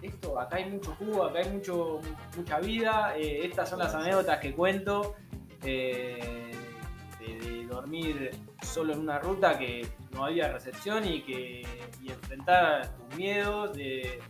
[0.00, 2.00] esto, acá hay mucho jugo, acá hay mucho,
[2.36, 5.14] mucha vida, eh, estas son las anécdotas que cuento.
[5.62, 6.52] eh,
[7.18, 8.30] de, dormir
[8.62, 11.62] solo en una ruta que no había recepción y que
[12.06, 14.20] enfrentar tus miedos de,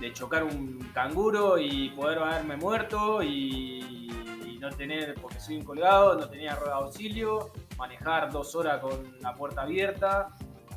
[0.00, 4.08] de chocar un canguro y poder haberme muerto y,
[4.46, 8.80] y no tener, porque soy un colgado, no tenía rueda de auxilio, manejar dos horas
[8.80, 10.28] con la puerta abierta,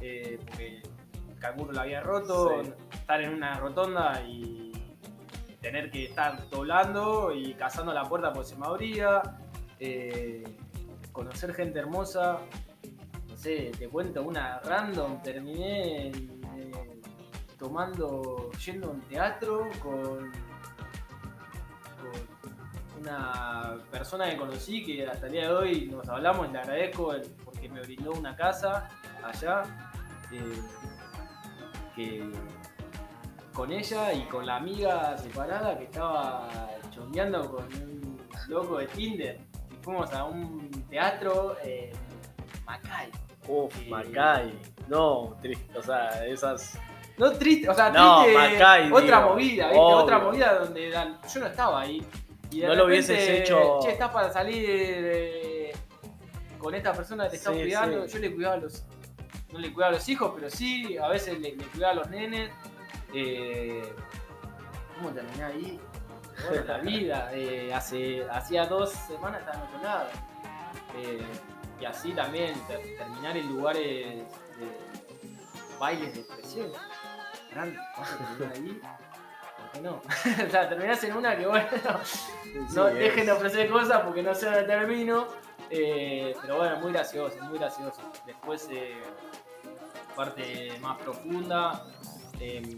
[0.02, 0.82] eh, porque
[1.30, 2.72] el canguro la había roto, Sí.
[2.94, 4.72] estar en una rotonda y
[5.62, 9.22] tener que estar doblando y cazando la puerta porque se me abría,
[9.80, 10.44] eh,
[11.12, 12.40] conocer gente hermosa,
[13.28, 16.12] no sé, te cuento una random, terminé eh,
[17.60, 20.32] tomando, yendo a un teatro con,
[22.00, 26.60] con una persona que conocí que hasta el día de hoy nos hablamos y le
[26.60, 28.90] agradezco el- porque me brindó una casa
[29.24, 29.64] allá.
[30.32, 30.62] eh,
[31.96, 32.32] que
[33.54, 36.48] con ella y con la amiga separada que estaba
[36.92, 39.40] chondeando con un loco de Tinder.
[39.72, 41.92] Y fuimos a un teatro en
[42.66, 43.10] Macay.
[43.48, 43.90] Uf, Sí.
[43.90, 44.58] Macay.
[44.88, 45.78] No, triste.
[45.78, 46.78] O sea, esas.
[47.20, 49.80] No triste, o sea, No, triste, Macay, otra digo, movida, ¿viste?
[49.80, 49.98] obvio.
[49.98, 52.04] Otra movida donde yo no estaba ahí.
[52.52, 55.72] Y de No lo hubieses hecho- Che, estás para salir eh,
[56.58, 58.08] con esta persona que te está Sí, cuidando.
[58.08, 58.14] sí.
[58.14, 58.84] Yo le cuidaba a los.
[59.52, 62.10] No le cuidaba a los hijos, pero sí, a veces le, le cuidaba a los
[62.10, 62.52] nenes.
[63.14, 63.94] Eh,
[64.98, 65.80] ¿Cómo terminé ahí?
[66.48, 67.30] Bueno, la vida.
[67.34, 70.10] eh, hace, hacía dos semanas estaba en otro lado.
[70.98, 71.22] Eh,
[71.82, 73.84] y así también ter- terminar en lugares
[74.18, 76.72] de bailes de expresión.
[77.52, 78.82] Grande, vamos a terminar ahí.
[79.58, 79.92] ¿Por qué no?
[80.48, 81.68] o sea, terminás en una que bueno,
[82.74, 85.28] no Sí, dejen de ofrecer cosas porque no sé dónde termino.
[85.70, 88.02] eh, pero bueno, muy gracioso, muy gracioso.
[88.26, 88.96] Después, eh,
[90.16, 91.86] parte más profunda,
[92.40, 92.76] eh,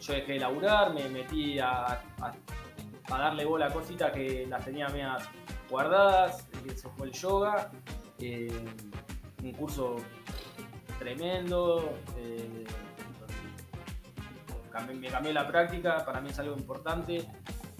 [0.00, 2.34] yo dejé de laburar, me metí a, a-
[3.10, 5.22] a darle bola a cositas que las tenía medias
[5.68, 7.70] guardadas, que se fue el yoga,
[8.18, 8.50] eh,
[9.42, 9.96] un curso
[10.98, 12.64] tremendo, eh,
[14.80, 17.26] me cambié la práctica, para mí es algo importante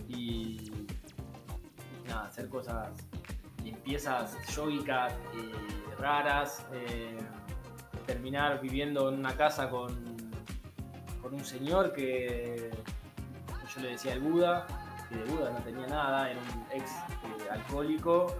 [0.09, 0.71] y
[2.15, 2.91] hacer cosas,
[3.63, 7.19] limpiezas yogicas eh, raras, eh,
[8.07, 10.15] terminar viviendo en una casa con
[11.25, 12.71] con un señor que
[13.75, 14.67] yo le decía el Buda,
[15.09, 18.37] que de Buda no tenía nada, era un ex eh, alcohólico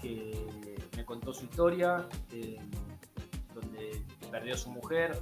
[0.00, 0.46] que
[0.96, 2.58] me contó su historia, eh,
[3.54, 5.20] donde perdió a su mujer,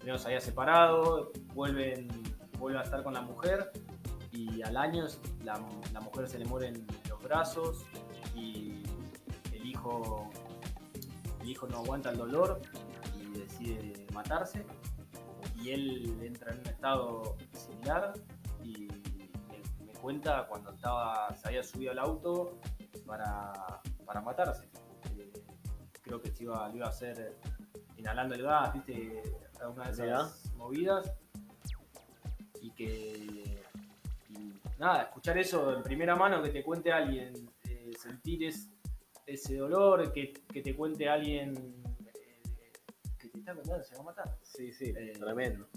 [0.00, 2.08] primero se había separado, vuelven,
[2.58, 3.70] vuelve a estar con la mujer
[4.32, 5.06] y al año
[5.44, 5.60] la,
[5.92, 7.84] la mujer se le muere en los brazos
[8.34, 8.82] y
[9.52, 10.30] el hijo,
[11.42, 12.62] el hijo no aguanta el dolor
[13.20, 14.64] y decide matarse
[15.54, 18.14] y él entra en un estado similar
[18.64, 18.88] y
[19.48, 22.58] me, me cuenta cuando estaba, se había subido al auto
[23.06, 23.52] para,
[24.06, 24.66] para matarse.
[25.18, 25.30] Eh,
[26.02, 27.36] creo que se iba, lo iba a hacer
[28.00, 29.22] inhalando el gas, viste,
[29.60, 31.12] alguna de esas movidas.
[32.62, 33.62] Y que.
[34.28, 37.32] y nada, escuchar eso en primera mano, que te cuente alguien,
[37.68, 38.68] eh, sentir es-
[39.26, 42.42] ese dolor, que, que te cuente alguien eh,
[43.18, 44.38] que te está contando, se va a matar.
[44.42, 45.68] Sí, sí, Eh, tremendo.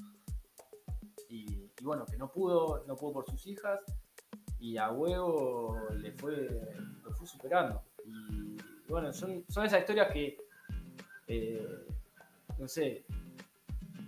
[1.29, 3.79] y, y bueno, que no pudo, no pudo por sus hijas
[4.59, 6.49] y a huevo le fue,
[7.03, 7.81] lo fue superando.
[8.05, 8.57] Y
[8.89, 10.37] bueno, son, son esas historias que,
[11.27, 11.85] eh,
[12.63, 13.03] no sé,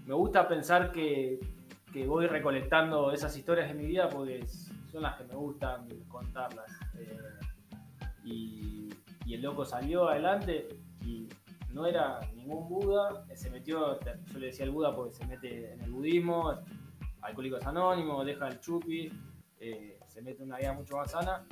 [0.05, 1.41] me gusta pensar que,
[1.91, 4.47] que voy recolectando esas historias de mi vida porque
[4.89, 6.71] son las que me gustan contarlas.
[6.97, 7.19] Eh,
[8.23, 8.89] y,
[9.33, 10.69] el loco salió adelante
[11.01, 11.27] y
[11.73, 15.81] no era ningún Buda, se metió, yo le decía el Buda porque se mete en
[15.81, 16.53] el budismo,
[17.19, 19.11] Alcohólicos Anónimos, deja el chupi,
[19.59, 21.43] eh, se mete en una vida mucho más sana.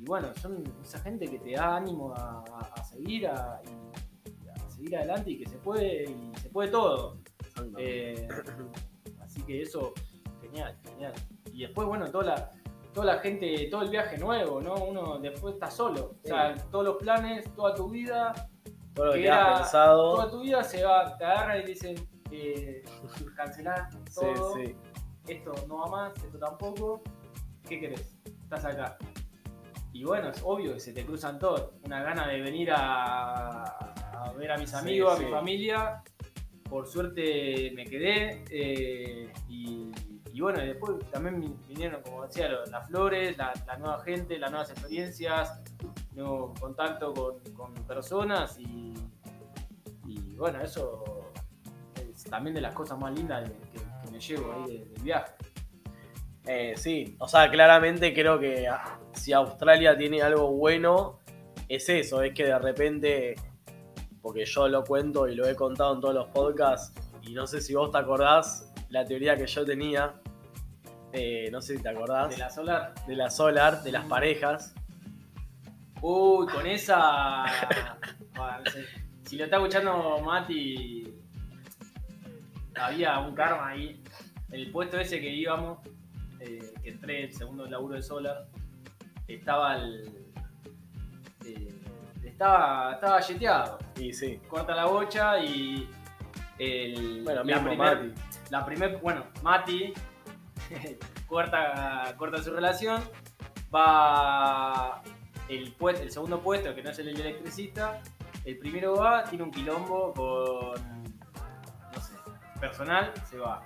[0.00, 3.28] Y bueno, son esa gente que te da ánimo a, seguir,
[4.80, 7.18] seguir adelante y que se puede, y se puede todo.
[7.76, 8.26] Eh,
[9.20, 9.92] así que eso,
[10.40, 11.12] genial, genial.
[11.52, 12.50] Y después, bueno, toda la,
[12.94, 14.74] toda la gente, todo el viaje nuevo, ¿no?
[14.76, 16.16] Uno después está solo.
[16.24, 18.32] O sea, todos los planes, toda tu vida,
[18.94, 20.14] Todo lo que que has pensado.
[20.14, 22.82] toda tu vida se va, te agarran y te dicen, eh,
[23.36, 24.74] cancelás Sí, todo, sí.
[25.26, 27.02] esto no va más, esto tampoco.
[27.68, 28.18] ¿Qué querés?
[28.24, 28.96] Estás acá.
[29.92, 31.72] Y bueno, es obvio que se te cruzan todos.
[31.84, 35.24] Una gana de venir a, a ver a mis amigos, sí.
[35.24, 36.02] a mi familia.
[36.68, 38.44] Por suerte me quedé.
[38.50, 39.90] eh, y,
[40.32, 44.50] y bueno, después también vi- vinieron, como decía, las flores, la, la nueva gente, las
[44.52, 45.60] nuevas experiencias,
[46.14, 48.94] nuevo contacto con, con personas y,
[50.06, 51.32] y bueno, eso
[52.14, 55.32] es también de las cosas más lindas que, que me llevo ahí de- del viaje.
[56.46, 61.20] Eh, sí, o sea, claramente creo que ah, si Australia tiene algo bueno,
[61.68, 63.34] es eso, es que de repente,
[64.22, 67.60] porque yo lo cuento y lo he contado en todos los podcasts, y no sé
[67.60, 70.14] si vos te acordás la teoría que yo tenía,
[71.12, 72.94] eh, no sé si te acordás, De la solar.
[73.06, 74.74] de la Solar, de las parejas.
[76.00, 77.44] Uy, con esa.
[78.34, 78.84] Bueno, no sé.
[79.26, 81.12] Si lo está escuchando Mati,
[82.74, 84.02] había un karma ahí.
[84.50, 85.78] El puesto ese que íbamos,
[86.40, 88.46] eh, que entré el segundo laburo de Solar,
[89.28, 90.32] estaba el.
[91.44, 91.80] eh,
[92.24, 93.78] estaba, estaba yeteado.
[93.98, 95.88] Y sí, Corta la bocha y.
[96.58, 98.20] El, bueno, la mismo primer- Mati.
[98.50, 99.94] la primer, bueno, Mati
[101.26, 103.02] corta, corta su relación,
[103.74, 105.02] va
[105.48, 108.02] el, el segundo puesto, que no es el electricista,
[108.44, 111.02] el primero va, tiene un quilombo con,
[111.94, 112.12] no sé,
[112.60, 113.62] personal, se va.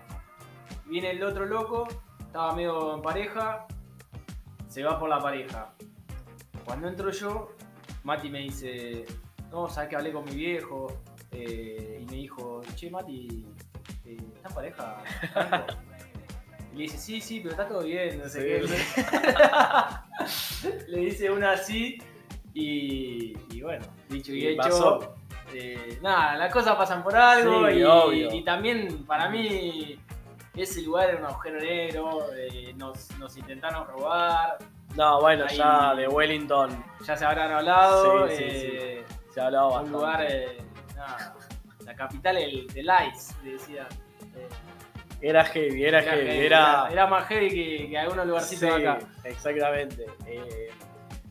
[0.86, 1.88] Viene el otro loco,
[2.34, 3.64] estaba medio en pareja,
[4.66, 5.72] se va por la pareja.
[6.64, 7.52] Cuando entro yo,
[8.02, 9.04] Mati me dice,
[9.52, 10.92] no, sabes que hablé con mi viejo,
[11.30, 13.46] eh, y me dijo, che, Mati,
[14.04, 15.02] eh, ¿estás en pareja?
[15.32, 15.74] Franco?"
[16.72, 18.72] Y le dice, sí, sí, pero está todo bien, no sé Sí,
[20.66, 20.82] qué.
[20.88, 21.98] le dice una así
[22.52, 24.56] y, y bueno, dicho y, Y hecho.
[24.60, 25.14] pasó.
[25.52, 28.34] eh, nada, las cosas pasan por algo Sí, y, obvio.
[28.34, 30.00] y también para mí
[30.62, 34.58] ese lugar era un agujero negro, eh, nos, nos intentaron robar,
[34.96, 39.46] No, bueno, Ahí- ya de Wellington ya se habrán hablado, Sí, sí, eh, se ha
[39.46, 39.90] hablado un bastante.
[39.98, 40.58] lugar, eh,
[40.96, 41.34] nada,
[41.84, 43.88] la capital del, del ice, le decía.
[44.36, 44.48] Eh,
[45.20, 46.88] Era heavy, era, heavy, heavy, era...
[46.90, 48.98] era más heavy que, que algunos lugarcitos de acá.
[49.24, 50.06] exactamente.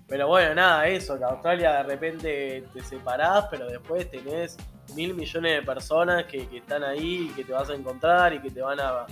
[0.07, 4.57] Pero bueno, nada, eso, que Australia de repente te separás, pero después tenés
[4.95, 8.39] mil millones de personas que, que están ahí y que te vas a encontrar y
[8.39, 9.05] que te van a,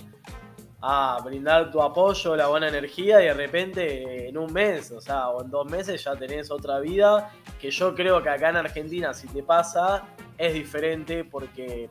[0.80, 5.28] a brindar tu apoyo, la buena energía y de repente en un mes, o sea,
[5.28, 7.30] o en dos meses ya tenés otra vida,
[7.60, 10.02] que yo creo que acá en Argentina si te pasa
[10.38, 11.88] es diferente porque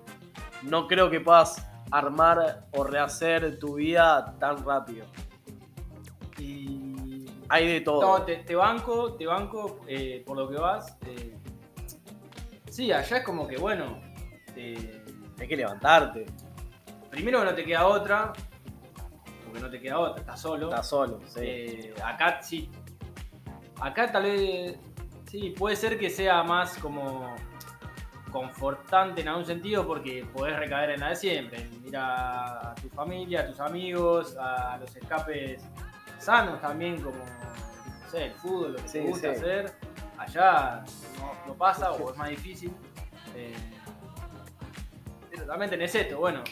[0.63, 5.05] no creo que puedas armar o rehacer tu vida tan rápido.
[6.37, 7.25] Y.
[7.49, 8.01] Hay de todo.
[8.01, 10.97] No, te, te banco, te banco eh, por lo que vas.
[11.05, 11.37] eh,
[12.71, 13.99] sí, allá es como que, bueno.
[14.55, 15.03] eh,
[15.39, 16.25] Hay que levantarte.
[17.09, 18.33] primero no te queda otra,
[19.45, 20.69] porque no te queda otra, estás solo.
[20.69, 21.39] Estás solo, sí.
[21.43, 22.69] Eh, acá sí.
[23.79, 24.77] Acá tal vez.
[25.29, 27.35] Sí, puede ser que sea más como
[28.31, 31.67] confortante en algún sentido porque podés recaer en la de siempre.
[31.83, 35.63] Mira a tu familia, a tus amigos, a los escapes
[36.19, 39.39] sanos también, como no sé, el fútbol, lo que Sí, te gusta sí.
[39.39, 39.71] hacer.
[40.21, 40.83] Allá
[41.47, 42.71] no, pasa o es más difícil.
[43.35, 43.55] Eh,
[45.31, 46.43] pero también tenés esto, bueno,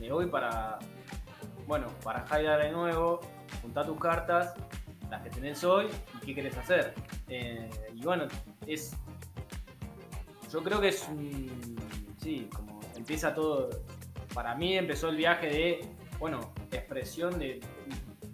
[0.00, 0.78] me voy para,
[1.66, 3.20] bueno, para Haidar de nuevo,
[3.60, 4.54] juntar tus cartas,
[5.10, 6.94] las que tenés hoy, y qué querés hacer.
[7.28, 8.28] Eh, y bueno,
[8.66, 8.96] es,
[10.50, 11.76] yo creo que es un,
[12.16, 13.68] sí, como empieza todo,
[14.32, 16.40] para mí empezó el viaje de, bueno,
[16.72, 17.60] expresión de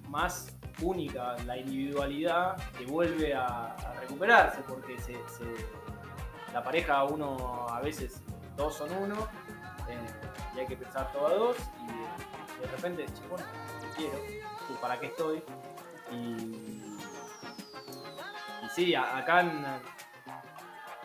[0.09, 5.67] más única, la individualidad que vuelve a, a recuperarse, porque se, se-
[6.53, 8.21] la pareja uno a veces
[8.57, 9.15] dos son uno,
[9.89, 9.99] eh,
[10.57, 13.47] y hay que pensar todo a dos, y de repente, che, bueno,
[13.81, 14.19] te quiero,
[14.69, 15.43] ¿tú ¿para qué estoy?
[16.11, 16.15] Y,
[18.65, 19.65] y sí, a- acá en,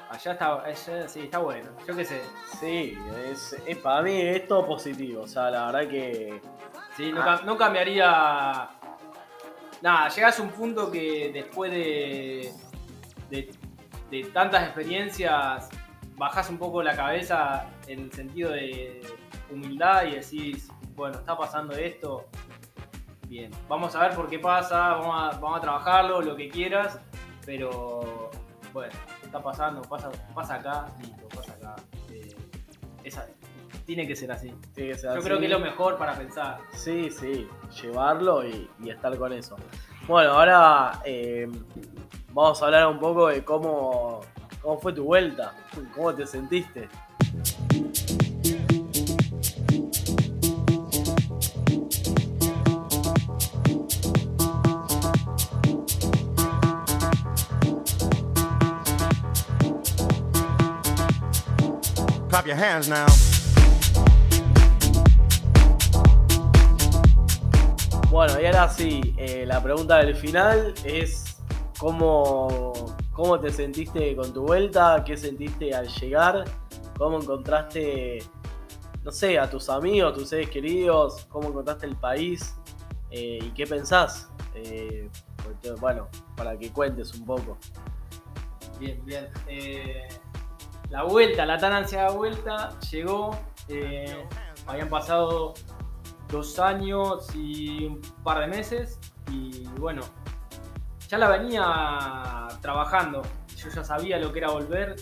[0.09, 2.21] allá está, allá- sí, está bueno, yo qué sé,
[2.59, 2.97] Sí,
[3.29, 5.23] es, es- para mí es todo positivo.
[5.23, 6.41] O sea, la verdad que.
[6.95, 7.41] Sí, no, Ah.
[7.45, 8.69] no cambiaría.
[9.81, 12.51] Nada, llegás a un punto que después de,
[14.33, 15.69] tantas experiencias
[16.15, 19.01] bajás un poco la cabeza en el sentido de
[19.51, 22.25] humildad y decís, bueno, está pasando esto,
[23.27, 26.99] bien, vamos a ver por qué pasa, vamos a, vamos a trabajarlo, lo que quieras,
[27.45, 28.31] pero
[28.73, 31.75] bueno, está pasando, pasa, pasa acá, listo, pasa acá.
[32.11, 32.35] eh,
[33.03, 33.27] esa-
[33.87, 34.53] tiene que ser así.
[34.75, 35.23] tiene que ser Yo así.
[35.25, 36.57] creo que es lo mejor para pensar.
[36.73, 37.47] Sí, sí,
[37.81, 39.55] llevarlo y, y estar con eso.
[40.05, 41.49] Bueno, ahora eh,
[42.33, 44.21] vamos a hablar un poco de cómo,
[44.61, 45.53] cómo fue tu vuelta,
[45.95, 46.89] cómo te sentiste.
[62.29, 63.07] Clap your hands now.
[68.17, 71.37] Bueno, y ahora sí, eh, la pregunta del final es
[71.77, 72.73] cómo,
[73.11, 76.45] cómo te sentiste con tu vuelta, qué sentiste al llegar,
[76.97, 78.23] cómo encontraste,
[79.03, 82.55] no sé, a tus amigos, tus seres queridos, cómo encontraste el país
[83.11, 84.31] eh, y qué pensás.
[84.55, 85.11] Eh,
[85.79, 87.59] bueno, para que cuentes un poco.
[88.79, 89.27] Bien, bien.
[90.89, 93.37] La vuelta, la tan ansiada vuelta, llegó.
[94.65, 95.53] habían pasado
[96.29, 98.99] dos años y un par de meses.
[99.31, 100.01] Y bueno,
[101.07, 103.21] ya la venía trabajando.
[103.55, 104.95] Yo ya sabía lo que era volver.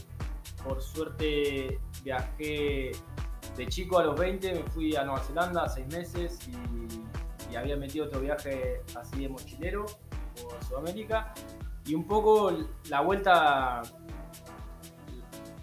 [0.63, 2.91] Por suerte viajé
[3.55, 8.07] de chico a los 20, me fui a Nueva Zelanda seis meses y, había metido
[8.07, 9.85] otro viaje así de mochilero
[10.41, 11.33] por Sudamérica.
[11.85, 12.51] Y un poco
[12.89, 13.81] la vuelta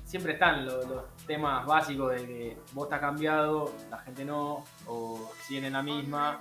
[0.02, 5.30] siempre están los, los temas básicos de que vos estás cambiado, la gente no, o
[5.42, 6.38] siguen en la misma.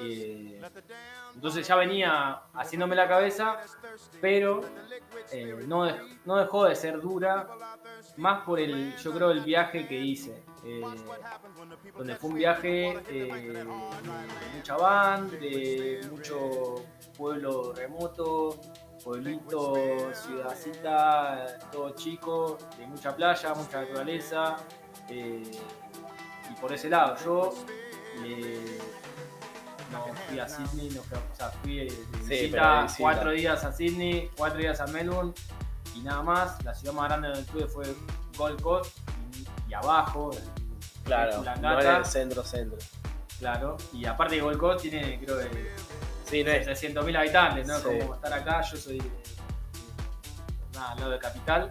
[0.00, 0.58] eh,
[1.34, 3.58] entonces ya venía haciéndome la cabeza,
[4.20, 4.62] pero
[5.32, 7.46] eh, no, dej- no dejó de ser dura,
[8.16, 10.42] más por el, yo creo, el viaje que hice.
[10.64, 10.80] eh,
[11.98, 13.64] donde fue un viaje eh, de
[14.56, 16.74] mucha van, de mucho
[17.18, 18.58] pueblo remoto,
[19.04, 19.74] pueblito,
[20.14, 24.56] ciudadcita, todo chico, de mucha playa, mucha naturaleza.
[25.08, 25.42] eh,
[26.50, 27.52] y por ese lado, yo
[28.24, 28.78] eh,
[29.92, 32.96] no fui a Sydney, no fui a, o sea, fui de, visita, visita.
[32.98, 35.32] cuatro días a Sydney, cuatro días a Melbourne
[35.94, 36.62] y nada más.
[36.64, 37.94] La ciudad más grande donde estuve fue
[38.36, 38.98] Gold Coast
[39.36, 40.30] y, y abajo,
[41.04, 42.78] Claro, La no el centro, centro.
[43.38, 43.76] claro.
[43.92, 45.70] Y aparte de Gold Coast tiene, creo que
[46.24, 47.78] Sí, no es- 600.000 habitantes, ¿no?
[47.78, 47.84] Sí.
[48.00, 49.22] Como estar acá, yo soy de, de-
[50.74, 51.70] nada, al lado de Capital.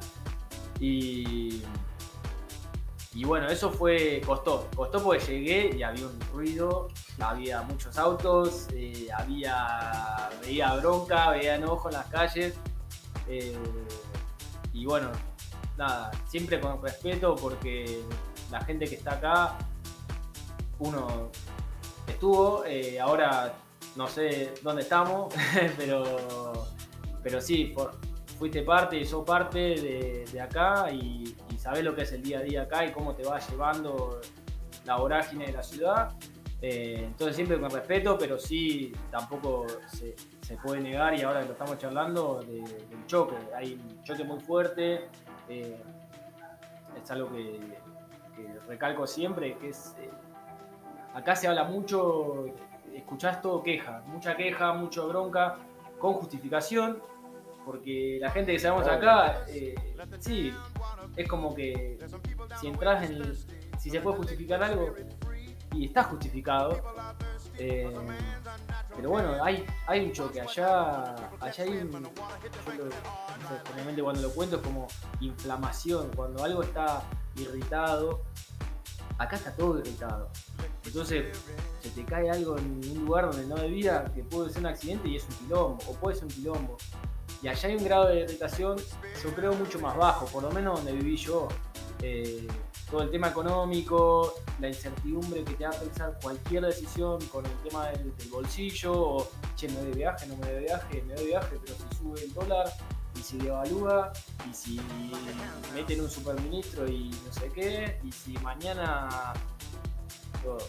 [0.80, 1.64] Y,
[3.14, 4.70] y bueno, eso fue, costó.
[4.76, 6.88] Costó porque llegué y había un ruido,
[7.20, 12.56] había muchos autos, eh, había, veía bronca, veía enojo en las calles.
[13.28, 13.58] eh,
[14.74, 15.12] y bueno,
[15.78, 18.02] nada, siempre con respeto porque
[18.52, 19.58] la gente que está acá,
[20.80, 21.30] uno
[22.08, 23.54] estuvo, eh, ahora
[23.96, 25.34] no sé dónde estamos,
[25.78, 26.04] pero,
[27.22, 27.74] pero sí,
[28.38, 32.24] fuiste parte y sos parte de, de acá y, y sabés lo que es el
[32.24, 34.20] día a día acá y cómo te va llevando
[34.86, 36.12] la vorágine de la ciudad.
[36.66, 41.48] Eh, entonces siempre con respeto, pero sí tampoco se, se puede negar y ahora que
[41.48, 43.36] lo estamos charlando de- del choque.
[43.56, 45.10] Hay un choque muy fuerte,
[45.50, 45.78] eh,
[47.02, 47.60] es algo que,
[48.36, 49.94] que recalco siempre, que es...
[50.00, 50.10] eh,
[51.14, 52.46] acá se habla mucho,
[52.96, 55.58] escuchás todo queja, mucha queja, mucho bronca,
[56.00, 57.02] con justificación,
[57.66, 59.74] porque la gente que sabemos acá, eh,
[60.20, 60.54] sí,
[61.16, 61.98] es como que
[62.60, 63.38] si entras en el,
[63.80, 64.94] si se puede justificar algo,
[65.74, 66.80] y está justificado,
[67.58, 67.92] eh,
[68.96, 74.58] pero bueno, hay, hay un choque, allá, allá hay un, yo lo- cuando lo cuento
[74.58, 74.88] es como
[75.20, 77.02] inflamación, cuando algo está
[77.38, 78.22] irritado,
[79.18, 80.30] acá está todo irritado.
[80.86, 81.38] Entonces,
[81.82, 85.08] se te cae algo en un lugar donde no debía, que puede ser un accidente
[85.08, 86.78] y es un quilombo, o puede ser un quilombo.
[87.42, 88.78] Y allá hay un grado de irritación,
[89.24, 91.48] yo creo, mucho más bajo, por lo menos donde viví yo.
[92.02, 92.48] Eh,
[92.90, 97.88] todo el tema económico, la incertidumbre que te hace pensar cualquier decisión con el tema
[97.88, 101.58] del, del bolsillo, o che, me doy viaje, no me doy viaje, me doy viaje,
[101.64, 102.72] pero si sube el dólar,
[103.16, 104.12] y si devalúa,
[104.50, 104.80] y si
[105.74, 109.34] meten un superministro y no sé qué, y si mañana.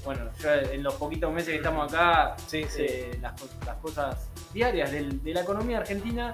[0.04, 2.82] Bueno, ya en los poquitos meses que estamos acá, Sí, sí.
[2.82, 6.32] eh, las, co- las cosas diarias del- de la economía argentina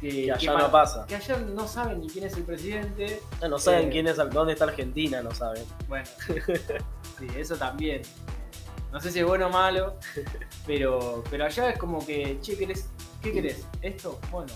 [0.00, 1.06] que, Que allá no pasa.
[1.06, 3.22] Que allá no saben ni quién es el presidente.
[3.42, 5.62] No, no saben Eh, quién es, dónde está Argentina, no saben.
[5.86, 6.06] Bueno,
[7.18, 8.02] sí, eso también.
[8.90, 9.96] No sé si es bueno o malo,
[10.66, 12.88] pero, pero allá es como que, che, ¿querés,
[13.22, 13.64] ¿qué querés?
[13.80, 14.18] ¿Esto?
[14.32, 14.52] Bueno,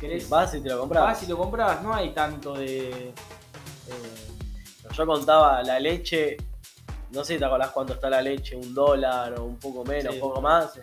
[0.00, 0.28] ¿querés?
[0.28, 1.02] Vas y te lo compras.
[1.04, 3.08] Vas y lo compras, no hay tanto de.
[3.10, 3.14] eh,
[4.92, 6.36] Yo contaba la leche,
[7.12, 10.14] no sé si te acordás cuánto está la leche, un dólar o un poco menos,
[10.14, 10.78] sí, un poco más.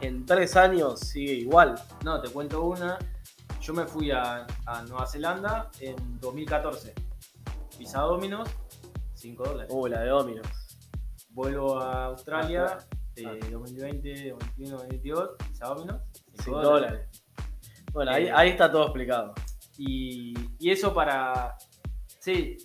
[0.00, 1.74] En tres años sigue igual.
[2.04, 2.98] No, te cuento una.
[3.60, 6.94] Yo me fui a, a Nueva Zelanda en 2014.
[7.78, 8.48] Visa Dominos,
[9.14, 9.70] 5 dólares.
[9.74, 10.46] Uh, la de Dominos.
[11.30, 12.84] Vuelvo a Australia, Ah,
[13.16, 13.46] eh, ah.
[13.50, 16.90] 2020, 2021, 2022, Visa Dominos, 5 5 dólares.
[16.90, 17.19] dólares.
[17.92, 19.34] Bueno, ahí, Eh, ahí está todo explicado.
[19.78, 21.56] Y, y eso para.
[22.18, 22.56] Sí,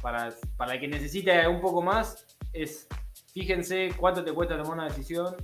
[0.00, 2.86] para, para el que necesite un poco más, es.
[3.32, 5.36] Fíjense cuánto te cuesta tomar una decisión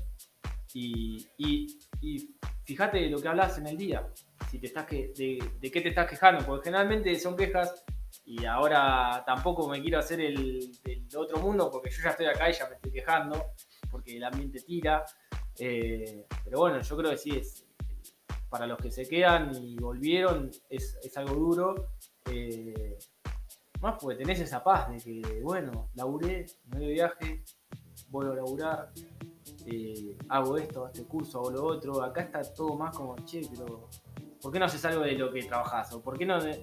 [0.75, 4.09] y, y, y fíjate lo que hablas en el día.
[4.51, 7.85] Si te estás que, de, de qué te estás quejando, porque generalmente son quejas
[8.25, 10.75] y ahora tampoco me quiero hacer el
[11.17, 13.53] otro mundo porque yo ya estoy acá y ya me estoy quejando
[13.89, 15.05] porque el ambiente tira.
[15.59, 17.66] Eh, pero bueno, yo creo que sí es
[18.49, 21.89] para los que se quedan y volvieron es, es algo duro.
[22.31, 22.99] eh,
[23.81, 27.45] más porque tenés esa paz de que, bueno, laburé, me doy viaje,
[28.09, 28.93] vuelvo a laburar,
[29.67, 32.03] eh, hago esto, hago este curso, hago lo otro.
[32.03, 33.89] Acá está todo más como, che, pero
[34.41, 35.93] ¿por qué no haces algo de lo que trabajás?
[35.93, 36.63] ¿O por qué no de...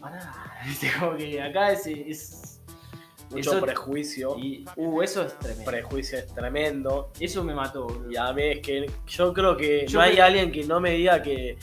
[0.00, 0.32] Pará,
[1.00, 2.57] como que acá es
[3.30, 4.36] Mucho eso- prejuicio.
[4.38, 5.70] y, uh, eso es tremendo.
[5.70, 7.12] Prejuicio es tremendo.
[7.20, 7.86] Eso me mató.
[8.10, 10.92] Y a mí es que yo creo que Yo no hay alguien que no me
[10.92, 11.58] diga que.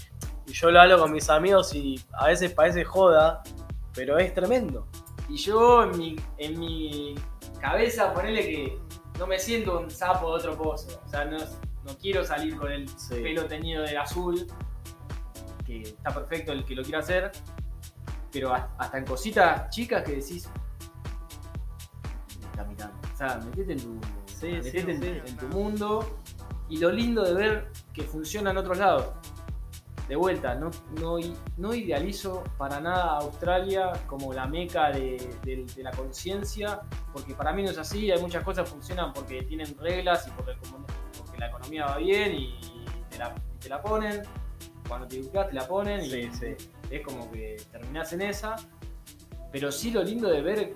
[0.48, 3.42] Yo lo hablo con mis amigos y a veces parece joda,
[3.96, 4.88] pero es tremendo.
[5.28, 7.16] Y yo en mi, en mi
[7.60, 8.80] cabeza, ponele que
[9.18, 11.02] no me siento un sapo de otro pozo.
[11.04, 13.16] O sea, no, no quiero salir con el Sí.
[13.24, 14.46] pelo teñido de azul,
[15.66, 17.32] que está perfecto el que lo quiera hacer,
[18.32, 20.48] pero ha- hasta en cositas chicas que decís.
[23.16, 25.32] O sea, metete en tu, Sí, metete sí, en, sí.
[25.32, 26.20] en tu mundo.
[26.68, 29.06] Y lo lindo de ver que funciona en otros lados.
[30.10, 31.16] De vuelta, no, no,
[31.58, 36.82] no idealizo para nada a Australia como la meca de, de- de la conciencia,
[37.14, 40.32] porque para mí no es así, hay muchas cosas que funcionan porque tienen reglas y
[40.32, 40.58] porque,
[41.40, 42.56] la economía va bien y
[43.10, 44.22] te la, te la ponen,
[44.88, 46.56] cuando te educas te la ponen y Sí,
[46.92, 48.56] es como que terminás en esa.
[49.52, 50.74] Pero sí lo lindo de ver,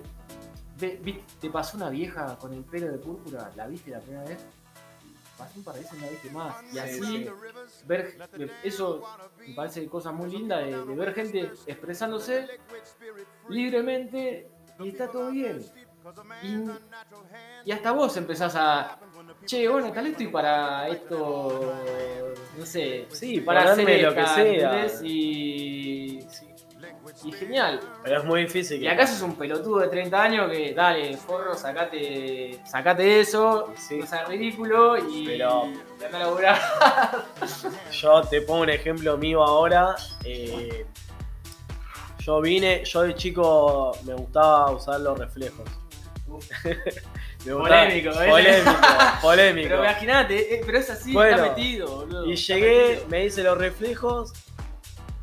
[0.80, 4.40] te pasó una vieja con el pelo de púrpura, ¿la viste la primera vez?
[5.38, 6.64] Pasó un par de veces y la viste más.
[6.64, 7.30] Y Sí, así sí.
[7.86, 8.18] ver
[8.64, 9.02] eso
[9.48, 12.48] me parece cosa muy linda de, de ver gente expresándose
[13.48, 14.50] libremente
[14.80, 15.64] y está todo bien.
[16.44, 18.98] Y, y hasta vos empezás a.
[19.46, 21.74] Che, bueno, tal vez estoy para esto.
[22.58, 23.06] No sé.
[23.12, 25.04] Sí, para hacer ponerme lo que sea.
[25.04, 26.20] Y.
[27.24, 27.80] Y genial.
[28.04, 28.82] Pero es muy difícil.
[28.84, 33.98] Y acá sos un pelotudo de 30 años que, dale, forro, sacate, sacate eso, Sí.
[34.00, 35.66] no seas ridículo y, Pero-
[36.00, 36.60] y anda a laburar.
[37.92, 39.96] Yo te pongo un ejemplo mío ahora.
[40.24, 40.86] eh,
[42.20, 45.68] yo vine, yo de chico me gustaba usar los reflejos.
[47.46, 48.30] Me gustaba- Polémico, ¿eh?
[48.30, 48.72] Polémico,
[49.22, 49.70] polémico.
[49.70, 52.26] Pero imagínate, eh, pero es así, Bueno, está metido, boludo.
[52.26, 53.08] Y llegué, metido.
[53.08, 54.34] me hice los reflejos.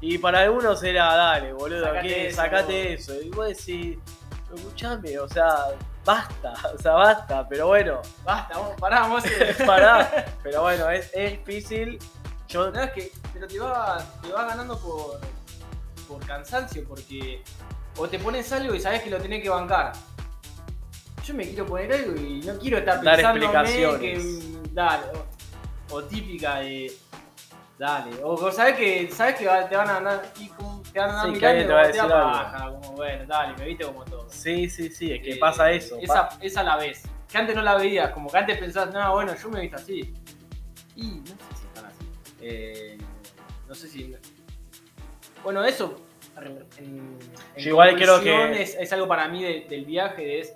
[0.00, 2.26] Y para algunos era, dale, boludo, Sacate ¿qué?
[2.28, 3.14] eso, sacate eso.
[3.22, 3.98] Y vos decís,
[4.54, 5.54] escuchame, o sea,
[6.04, 10.26] basta, o sea, basta, pero bueno, Basta, vamos, pará, hacer- pará.
[10.42, 11.98] Pero bueno, es, es difícil.
[12.48, 15.18] Yo, No, es que, pero te va, te va ganando por,
[16.06, 17.42] por cansancio, porque
[17.96, 19.92] o te pones algo y sabes que lo tenés que bancar.
[21.24, 23.50] yo me quiero poner algo y no quiero estar pensando
[23.98, 24.40] que
[24.72, 25.06] dale,
[25.90, 26.92] o, o típica de
[27.78, 31.10] dale, o, o sabes que sabes que te van a andar y como te van
[31.10, 32.14] a andar Sí, mirando alguien te va a y decir algo.
[32.14, 34.26] paja, como bueno, dale, me viste como todo.
[34.30, 35.98] Sí, sí, sí, es que Eh, pasa eso.
[36.00, 37.02] Esa, pa- esa la ves.
[37.28, 39.76] Que antes no la veías, como que antes pensabas, no, bueno, yo me he visto
[39.76, 40.14] así.
[40.94, 42.04] Y no sé si están así.
[42.40, 42.98] Eh,
[43.68, 44.14] no sé si.
[45.42, 46.00] Bueno, eso.
[46.38, 47.18] En, en
[47.56, 50.54] Yo igual creo que- Es, es algo para mí de- del viaje, es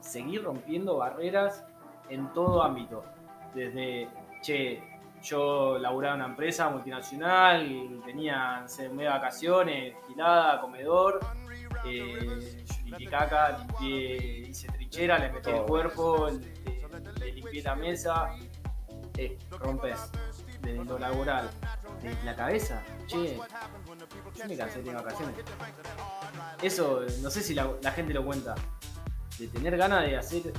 [0.00, 1.64] seguir rompiendo barreras
[2.10, 3.04] en todo ámbito.
[3.54, 4.08] Desde,
[4.42, 4.82] che,
[5.24, 11.20] yo laburaba en una empresa multinacional, tenía, no sé, vacaciones, gilada, comedor,
[11.86, 15.66] eh, yo limpié caca, limpié, hice trinchera, le metí el Todo.
[15.66, 18.26] cuerpo, le, le limpié la mesa,
[19.16, 20.10] eh, rompes
[20.60, 21.50] de lo laboral,
[22.02, 23.38] de la cabeza, che,
[24.36, 25.36] yo me cansé de vacaciones.
[26.62, 28.54] Eso, no sé si la, la gente lo cuenta,
[29.38, 30.52] de tener ganas de hacer,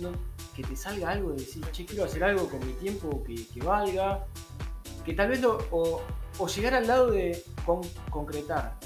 [0.00, 0.10] no,
[0.54, 3.60] que te salga algo, de decir, che, quiero hacer algo con mi tiempo que, que
[3.60, 4.24] valga,
[5.04, 6.00] que tal vez lo, o,
[6.38, 8.78] o llegar al lado de con- concretar.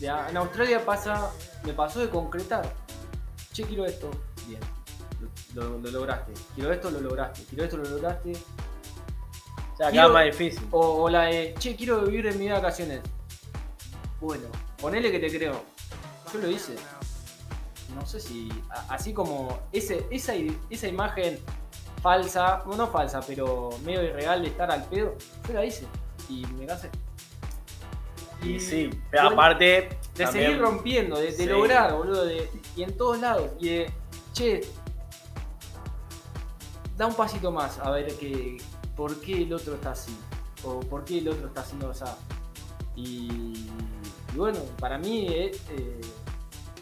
[0.00, 1.30] De en Australia pasa,
[1.64, 2.72] me pasó de concretar.
[3.52, 4.10] Che, quiero esto.
[4.48, 4.60] Bien.
[5.54, 6.32] Lo, lo- lo lograste.
[6.56, 7.44] Quiero esto, lo lograste.
[7.44, 8.32] Quiero esto, lo lograste.
[8.32, 10.66] o sea, quiero- acá más difícil.
[10.72, 13.00] O, o la de, che, quiero vivir en mis vacaciones.
[14.20, 14.48] Bueno,
[14.80, 15.62] ponele que te creo.
[16.32, 16.74] Yo lo hice.
[17.94, 18.48] No sé si.
[18.88, 20.32] así como ese, esa,
[20.70, 21.38] esa imagen
[22.02, 25.14] falsa, no falsa, pero medio irreal de estar al pedo,
[25.48, 25.86] yo la hice.
[26.28, 26.90] Y me casé.
[28.42, 29.64] Y sí, pero aparte.
[29.64, 31.46] de también- seguir rompiendo, de, de Sí.
[31.46, 33.50] lograr, boludo, de, y en todos lados.
[33.58, 33.90] Y de,
[34.34, 34.60] che,
[36.96, 38.58] da un pasito más a ver que,
[38.96, 40.14] por qué el otro está así,
[40.62, 42.04] o por qué el otro está haciendo así.
[42.96, 43.66] Y,
[44.34, 46.00] y bueno, para mí, es, eh,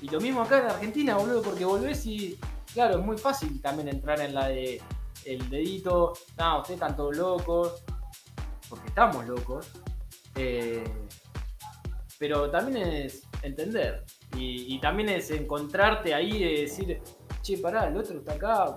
[0.03, 2.39] y lo mismo acá en Argentina, boludo, porque volvés y,
[2.75, 4.83] claro, es muy fácil también entrar en la de
[5.25, 7.83] el dedito, no, ustedes están todos locos,
[8.69, 9.71] porque estamos locos.
[10.35, 10.83] eh,
[12.19, 14.05] pero también es entender.
[14.37, 17.01] Y, y también es encontrarte ahí de decir,
[17.43, 18.77] che, pará, el otro está acá,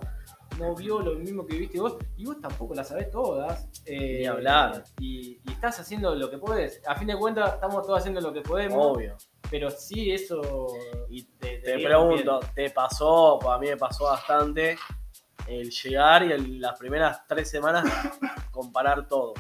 [0.60, 3.68] no vio lo mismo que viste vos, y vos tampoco las sabés todas.
[3.86, 4.84] eh, Ni hablar.
[5.00, 6.82] Y, y estás haciendo lo que podés.
[6.88, 9.16] A fin de cuentas, estamos todos haciendo lo que podemos, Obvio.
[9.50, 10.68] Pero sí eso.
[11.10, 13.38] Y te, Te pregunto, ¿te pasó?
[13.42, 14.78] Pues a mí me pasó bastante
[15.48, 17.84] el llegar y el- las primeras tres semanas
[18.52, 19.34] comparar todo.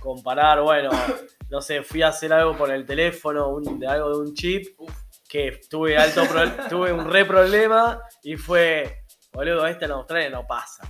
[0.00, 0.90] Comparar, bueno,
[1.48, 4.76] no sé, fui a hacer algo por el teléfono, un- de algo de un chip,
[5.28, 10.46] que tuve alto pro- tuve un re problema y fue, boludo, esto en Australia no
[10.46, 10.82] pasa.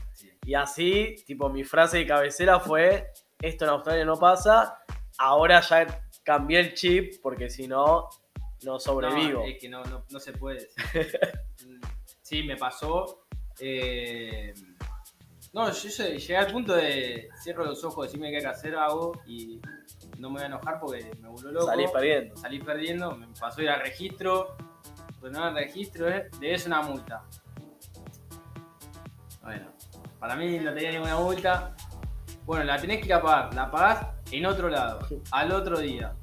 [0.44, 4.78] Y así, tipo, mi frase de cabecera fue, esto en Australia no pasa,
[5.18, 5.86] ahora ya
[6.22, 8.08] cambié el chip porque si no,
[8.64, 9.40] no sobrevivo.
[9.40, 10.68] No, es que no, no, no se puede.
[12.22, 13.24] Sí, me pasó.
[13.60, 14.54] eh,
[15.52, 18.74] no, yo lle- llegué al punto de cierro los ojos, decirme qué hay que hacer,
[18.74, 19.60] hago y
[20.18, 21.66] no me voy a enojar porque me vuelvo loco.
[21.66, 22.36] Salís perdiendo.
[22.36, 24.56] Salí perdiendo, me pasó ir al registro,
[25.20, 27.24] renovar el registro, eh, debes una multa.
[29.42, 29.72] Bueno,
[30.18, 31.74] para mí no tenía ninguna multa.
[32.46, 36.14] Bueno, la tenés que ir a pagar, la pagás en otro lado, al otro día.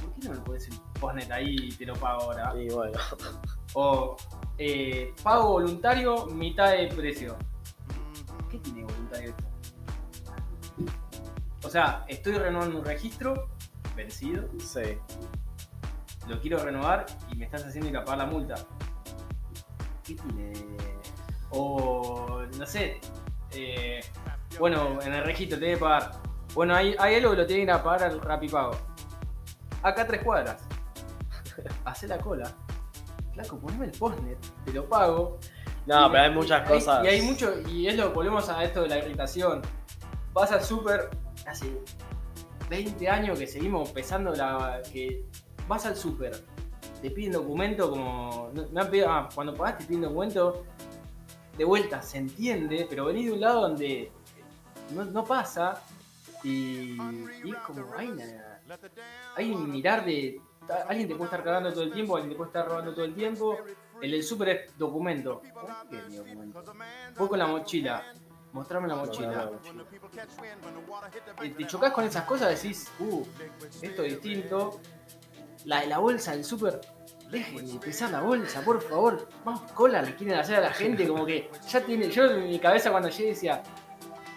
[0.00, 2.52] ¿Por qué no me pones el postnet ahí y te lo pago ahora?
[2.60, 2.98] Y bueno,
[3.74, 4.16] O
[4.58, 7.36] eh, pago voluntario, mitad de precio.
[8.50, 9.44] ¿Qué tiene voluntario esto?
[11.62, 13.48] O sea, estoy renovando un registro
[13.94, 14.98] vencido, sí.
[16.26, 18.54] lo quiero renovar y me estás haciendo ir a pagar la multa.
[20.02, 20.52] ¿Qué tiene?
[21.50, 23.00] O no sé.
[23.52, 24.00] eh,
[24.58, 26.12] bueno, en el registro tenés que pagar.
[26.54, 28.72] Bueno, hay, hay algo que lo tienen que ir a pagar al Rapipago.
[29.82, 30.62] Acá tres cuadras.
[31.84, 32.52] Hacé la cola.
[33.32, 35.38] Flaco, poneme el postnet, te lo pago.
[35.86, 37.04] No, Y- pero hay muchas cosas.
[37.04, 39.62] Y hay mucho, y es lo volvemos a esto de la irritación.
[40.32, 41.10] Vas al súper,
[41.46, 41.80] hace
[42.68, 44.80] 20 años que seguimos pesando la.
[44.92, 45.24] que
[45.66, 46.44] vas al súper,
[47.00, 48.50] te piden documento como.
[48.72, 50.64] Me han pedido, ah, cuando pagás te piden documento,
[51.56, 54.12] de vuelta, se entiende, pero venís de un lado donde
[54.94, 55.80] no, no pasa
[56.42, 56.96] y,
[57.44, 58.60] y es como, hay, una-
[59.36, 60.40] hay un mirar de.
[60.88, 63.14] Alguien te puede estar cagando todo el tiempo, alguien te puede estar robando todo el
[63.14, 63.58] tiempo.
[64.00, 65.42] El del súper es documento.
[65.90, 66.62] ¿Qué es mi documento?
[67.18, 68.12] Voy con la mochila.
[68.52, 69.50] Mostrame la mochila.
[71.56, 73.22] Te chocas con esas cosas, decís, uh,
[73.82, 74.80] esto es distinto.
[75.64, 76.80] La de la bolsa del súper,
[77.30, 79.28] dejen de pesar la bolsa, por favor.
[79.44, 82.10] Más cola le quieren hacer a la gente, como que ya tiene.
[82.10, 83.62] Yo en mi cabeza cuando llegué decía,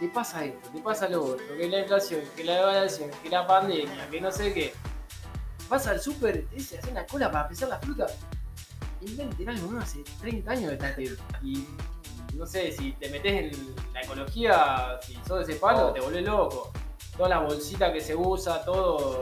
[0.03, 3.47] te pasa esto, te pasa lo otro, que la inflación, que la devaluación, que la
[3.47, 4.73] pandemia, que no sé qué.
[5.69, 8.07] Vas al súper, te dice, hacer una cola para pesar la fruta.
[9.15, 11.17] mente era uno hace 30 años que está este.
[11.41, 11.65] Y
[12.33, 16.73] no sé, si te metes en la ecología, si sos ese palo, te volvés loco.
[17.15, 19.21] Toda la bolsita que se usa, todo.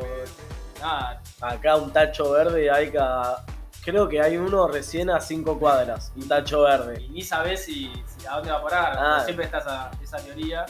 [0.79, 3.45] Nada, Acá un tacho verde hay cada.
[3.83, 6.11] Creo que hay uno recién a 5 cuadras.
[6.15, 7.01] Un tacho verde.
[7.01, 8.97] y ni sabes si, si a dónde va a parar.
[8.99, 9.21] Ah.
[9.23, 10.65] siempre está esa, esa teoría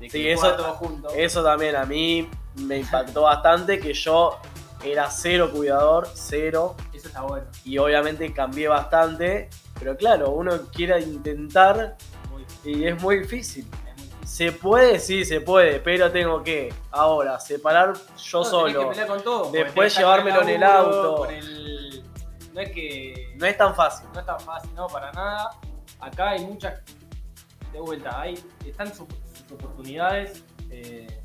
[0.00, 1.10] de que Sí, eso- todo junto.
[1.10, 4.38] Eso también a mí me impactó bastante que yo
[4.82, 6.74] era cero cuidador, cero.
[6.92, 7.46] Eso está bueno.
[7.64, 9.50] Y obviamente cambié bastante.
[9.78, 11.96] Pero claro, uno quiere intentar
[12.64, 13.66] y es muy difícil.
[14.24, 18.80] Se puede, sí, se puede, pero tengo que ahora separar yo No, solo.
[18.80, 21.14] que pelear con todo, porque Después llevármelo en el auto.
[21.16, 21.93] con el-
[22.54, 23.34] No es que.
[23.38, 24.08] No es tan fácil.
[24.14, 25.50] no es tan fácil, no, para nada.
[26.00, 26.80] Acá hay muchas.
[27.72, 28.34] De vuelta, hay,
[28.64, 31.20] están sus, sus oportunidades, eh,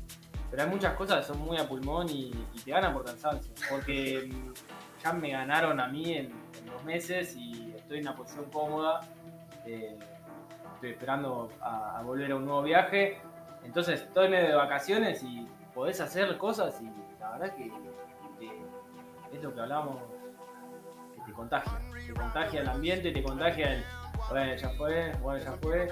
[0.50, 3.52] pero hay muchas cosas que son muy a pulmón y, y te ganan por cansancio.
[3.70, 4.52] Porque mm,
[5.04, 6.26] ya me ganaron a mí en,
[6.58, 9.00] en dos meses y estoy en una posición cómoda.
[9.64, 9.96] eh,
[10.74, 13.20] estoy esperando a, a volver a un nuevo viaje.
[13.62, 17.70] Entonces estoy medio de vacaciones y podés hacer cosas y la verdad que
[18.40, 20.02] te- es lo que hablamos
[21.20, 21.72] que te contagia.
[22.06, 23.84] Te contagia el ambiente, te contagia el.
[24.28, 25.88] Bueno, ya fue, bueno, ya fue.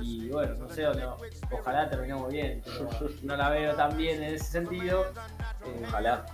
[0.00, 1.06] Y bueno, no sé dónde.
[1.50, 2.62] Ojalá terminemos bien.
[2.64, 2.88] pero
[3.22, 5.06] no la veo tan bien en ese sentido.
[5.64, 6.24] Eh, Ojalá.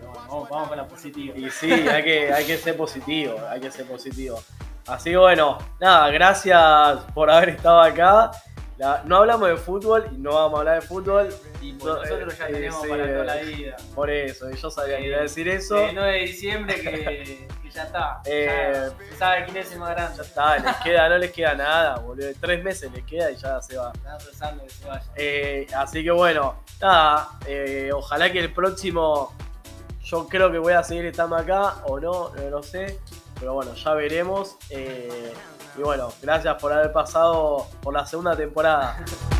[0.00, 1.36] pero bueno, vamos, vamos con la positiva.
[1.36, 4.40] Y sí, hay que, hay que ser positivo, hay que ser positivo.
[4.86, 8.30] Así que bueno, nada, gracias por haber estado acá.
[8.78, 11.28] La- no hablamos de fútbol y no vamos a hablar de fútbol.
[11.60, 13.76] Y pues No, nosotros ya eh, tenemos para toda eh, la vida.
[13.94, 15.76] Por eso, y yo sabía que iba a decir eso.
[15.88, 18.20] El 9 de diciembre que, que ya está.
[18.24, 20.22] Eh, ya sabe quién es el más Ya grande.
[20.22, 22.28] está, les queda, no les queda nada, boludo.
[22.40, 23.92] Tres meses les queda y ya se va.
[23.94, 25.04] Están pensando que se vaya.
[25.16, 29.32] Eh, así que bueno, nada, eh, ojalá que el próximo,
[30.02, 32.98] yo creo que voy a seguir estando acá o no, no lo sé,
[33.38, 34.56] pero bueno, ya veremos.
[34.70, 38.96] Y bueno, gracias por haber pasado por la segunda temporada.